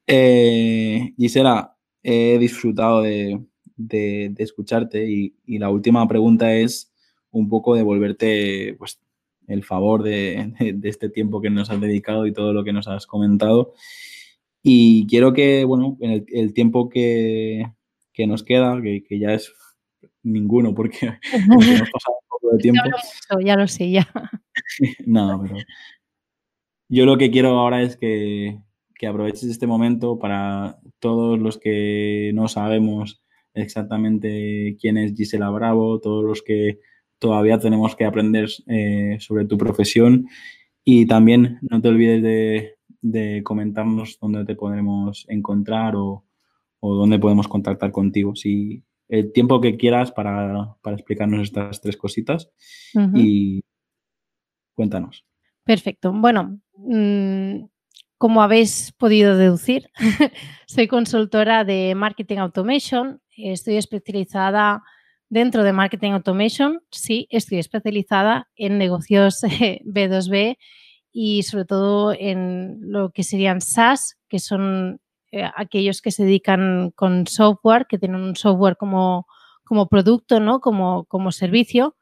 [0.06, 3.40] Eh, Gisela, he disfrutado de,
[4.38, 6.92] escucharte y, la última pregunta es
[7.30, 9.00] un poco devolverte pues,
[9.46, 13.06] el favor de, este tiempo que nos has dedicado y todo lo que nos has
[13.06, 13.74] comentado.
[14.62, 17.66] Y quiero que, bueno, en el, tiempo que,
[18.26, 19.52] nos queda, que, ya es
[20.22, 22.82] ninguno porque, hemos pasado un poco de tiempo.
[23.44, 24.08] Ya lo, sé, ya.
[25.06, 25.56] no, pero
[26.88, 28.58] yo lo que quiero ahora es que,
[28.94, 33.22] que aproveches este momento para todos los que no sabemos
[33.54, 36.80] exactamente quién es Gisela Bravo, todos los que
[37.18, 40.26] todavía tenemos que aprender eh, sobre tu profesión
[40.84, 46.24] y también no te olvides de, de comentarnos dónde te podremos encontrar o,
[46.80, 48.34] o, dónde podemos contactar contigo.
[48.34, 52.50] Si el tiempo que quieras para, para explicarnos estas tres cositas
[53.14, 53.62] y
[54.74, 55.24] cuéntanos.
[55.68, 56.14] Perfecto.
[56.14, 57.66] Bueno, mm,
[58.16, 59.90] como habéis podido deducir,
[60.66, 63.20] soy consultora de Marketing Automation.
[63.36, 64.82] Estoy especializada
[65.28, 66.80] dentro de Marketing Automation.
[66.90, 69.42] Sí, estoy especializada en negocios
[69.84, 70.56] B2B
[71.12, 75.02] y sobre todo en lo que serían SaaS, que son
[75.32, 79.26] eh, aquellos que se dedican con software, que tienen un software como,
[79.64, 80.60] como producto, ¿no?
[80.60, 81.94] como, como servicio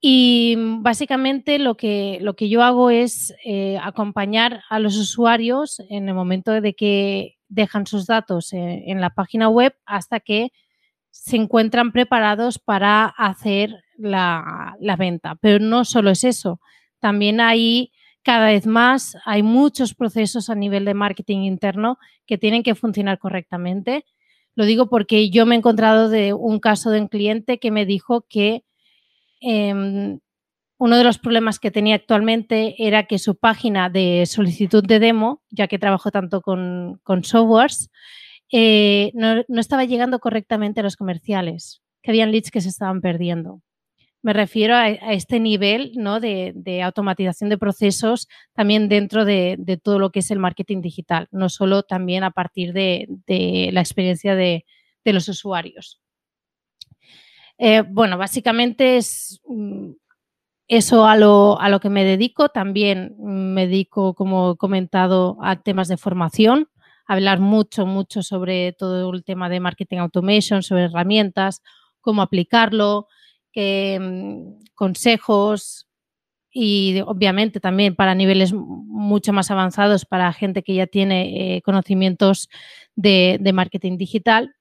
[0.00, 5.80] y mm, básicamente lo que, lo que yo hago es eh, acompañar a los usuarios
[5.90, 10.52] en el momento de que dejan sus datos en, la página web hasta que
[11.10, 15.34] se encuentran preparados para hacer la, la, venta.
[15.40, 16.60] Pero no solo es eso,
[17.00, 17.92] también hay
[18.22, 23.18] cada vez más, hay muchos procesos a nivel de marketing interno que tienen que funcionar
[23.18, 24.04] correctamente.
[24.54, 27.84] Lo digo porque yo me he encontrado de un caso de un cliente que me
[27.84, 28.64] dijo que
[29.40, 30.20] Em,
[30.78, 35.42] uno de los problemas que tenía actualmente era que su página de solicitud de demo,
[35.50, 37.90] ya que trabajo tanto con, softwares,
[38.50, 43.60] eh, no, estaba llegando correctamente a los comerciales, que habían leads que se estaban perdiendo.
[44.22, 50.20] Me refiero a, este nivel de, automatización de procesos también dentro de, todo lo que
[50.20, 53.06] es el marketing digital, no solo también a partir de,
[53.72, 54.64] la experiencia de
[55.04, 56.00] los usuarios.
[57.62, 59.90] Eh, bueno, básicamente es mm,
[60.68, 62.48] eso a lo, a lo, que me dedico.
[62.48, 66.68] También me dedico, como he comentado, a temas de formación,
[67.06, 71.62] hablar mucho, mucho sobre todo el tema de marketing automation, sobre herramientas,
[72.00, 73.08] cómo aplicarlo,
[73.54, 75.86] mm, consejos
[76.50, 82.48] y obviamente también para niveles mucho más avanzados para gente que ya tiene eh, conocimientos
[82.96, 84.54] de marketing digital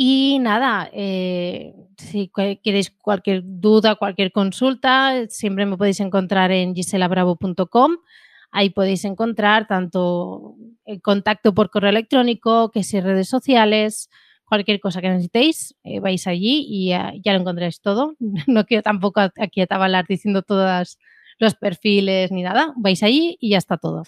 [0.00, 2.30] y nada, eh, si
[2.62, 7.96] queréis cualquier duda, cualquier consulta, siempre me podéis encontrar en giselabravo.com.
[8.52, 14.08] Ahí podéis encontrar tanto el contacto por correo electrónico, que si redes sociales,
[14.44, 18.14] cualquier cosa que necesitéis, eh, vais allí y ya, ya, lo encontraréis todo.
[18.46, 20.96] No quiero tampoco aquí atabalar diciendo todos
[21.40, 22.72] los perfiles ni nada.
[22.76, 24.04] Vais allí y ya está todo.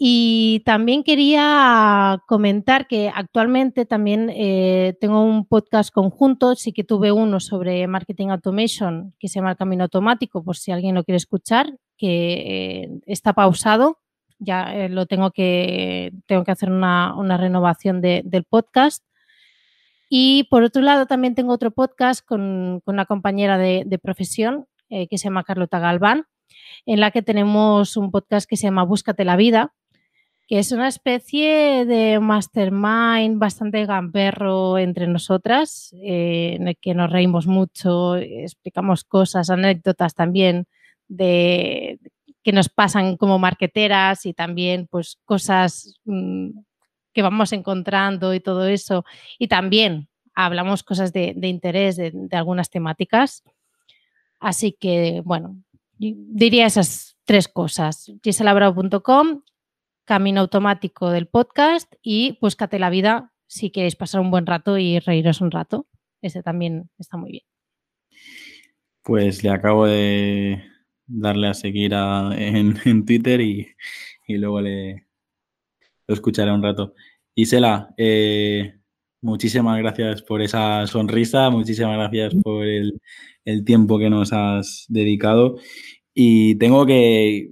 [0.00, 7.10] Y también quería comentar que actualmente también eh, tengo un podcast conjunto, sí que tuve
[7.10, 11.16] uno sobre marketing automation que se llama El Camino Automático, por si alguien lo quiere
[11.16, 13.98] escuchar, que eh, está pausado,
[14.38, 19.02] ya eh, lo tengo que, tengo que hacer una, renovación del podcast.
[20.08, 25.18] Y por otro lado también tengo otro podcast con, una compañera de, de profesión que
[25.18, 26.24] se llama Carlota Galván,
[26.86, 29.74] en la que tenemos un podcast que se llama Búscate la vida,
[30.48, 37.12] que es una especie de mastermind bastante gamberro entre nosotras, eh, en el que nos
[37.12, 40.66] reímos mucho, explicamos cosas, anécdotas también
[41.06, 41.98] de
[42.42, 46.48] que nos pasan como marqueteras y también pues cosas mm,
[47.12, 49.04] que vamos encontrando y todo eso.
[49.38, 53.42] Y también hablamos cosas de, interés de, algunas temáticas.
[54.40, 55.56] Así que, bueno,
[55.98, 58.10] diría esas tres cosas.
[58.22, 59.42] giselabravo.com
[60.08, 65.00] camino automático del podcast y búscate la vida si queréis pasar un buen rato y
[65.00, 65.86] reíros un rato.
[66.22, 67.44] Ese también está muy bien.
[69.02, 70.62] Pues le acabo de,
[71.06, 71.92] darle a seguir
[72.38, 73.68] en, Twitter y,
[74.28, 75.06] luego le
[76.06, 76.94] lo escucharé un rato.
[77.34, 78.78] Isela, eh,
[79.20, 82.98] muchísimas gracias por esa sonrisa, muchísimas gracias por el,
[83.66, 85.56] tiempo que nos has dedicado.
[86.14, 87.50] Y tengo que,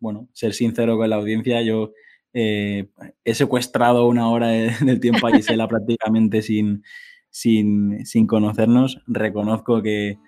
[0.00, 1.62] bueno, ser sincero con la audiencia.
[1.62, 1.92] Yo
[2.32, 2.88] eh,
[3.24, 4.48] he secuestrado una hora
[4.80, 6.82] del tiempo a Gisela prácticamente sin,
[7.30, 9.00] sin, sin, conocernos.
[9.06, 10.18] Reconozco que,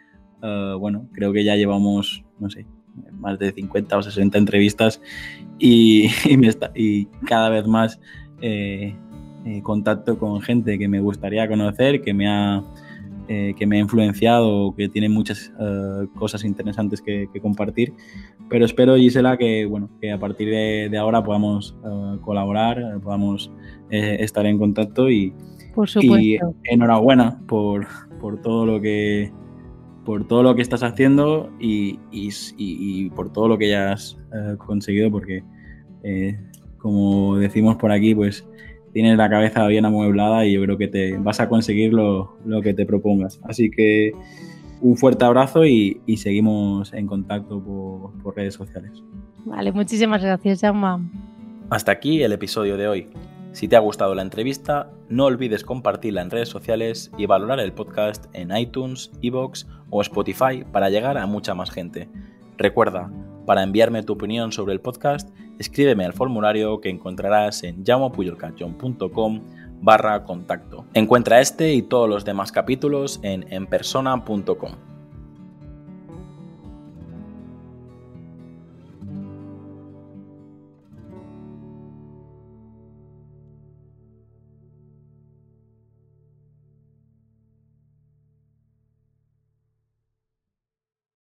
[0.43, 2.67] eh, bueno, creo que ya llevamos, no sé,
[3.13, 5.01] más de 50 o 60 entrevistas
[5.59, 6.11] y,
[6.75, 7.99] y, cada vez más
[8.43, 8.95] eh,
[9.63, 12.63] contacto con gente que me gustaría conocer, que me ha,
[13.57, 15.53] que me ha influenciado, que tiene muchas
[16.17, 17.93] cosas interesantes que, que, compartir.
[18.49, 21.77] Pero espero, Gisela, que, bueno, que a partir de, ahora podamos
[22.23, 23.51] colaborar, podamos
[23.91, 25.33] estar en contacto y,
[25.75, 26.19] por supuesto.
[26.19, 27.87] Y enhorabuena por,
[28.21, 29.33] por, todo lo que
[30.05, 34.57] por todo lo que estás haciendo y, y, por todo lo que ya has eh,
[34.59, 35.45] conseguido, porque
[36.03, 36.39] eh,
[36.79, 38.47] como decimos por aquí, pues
[38.93, 42.63] tienes la cabeza bien amueblada y yo creo que te vas a conseguir lo, lo
[42.63, 43.41] que te propongas.
[43.45, 44.13] Así que
[44.81, 49.03] un fuerte abrazo y, seguimos en contacto por, por redes sociales.
[49.45, 51.09] Vale, muchísimas gracias, Jaume.
[51.71, 53.09] Hasta aquí el episodio de hoy.
[53.53, 57.73] Si te ha gustado la entrevista, no olvides compartirla en redes sociales y valorar el
[57.73, 62.09] podcast en iTunes, Evox o Spotify para llegar a mucha más gente.
[62.57, 63.11] Recuerda,
[63.47, 65.29] para enviarme tu opinión sobre el podcast,
[65.59, 69.41] escríbeme al formulario que encontrarás en llamopuyolcanchon.com
[69.81, 70.87] barra contacto.
[70.95, 74.92] Encuentra este y todos los demás capítulos en enpersona.com.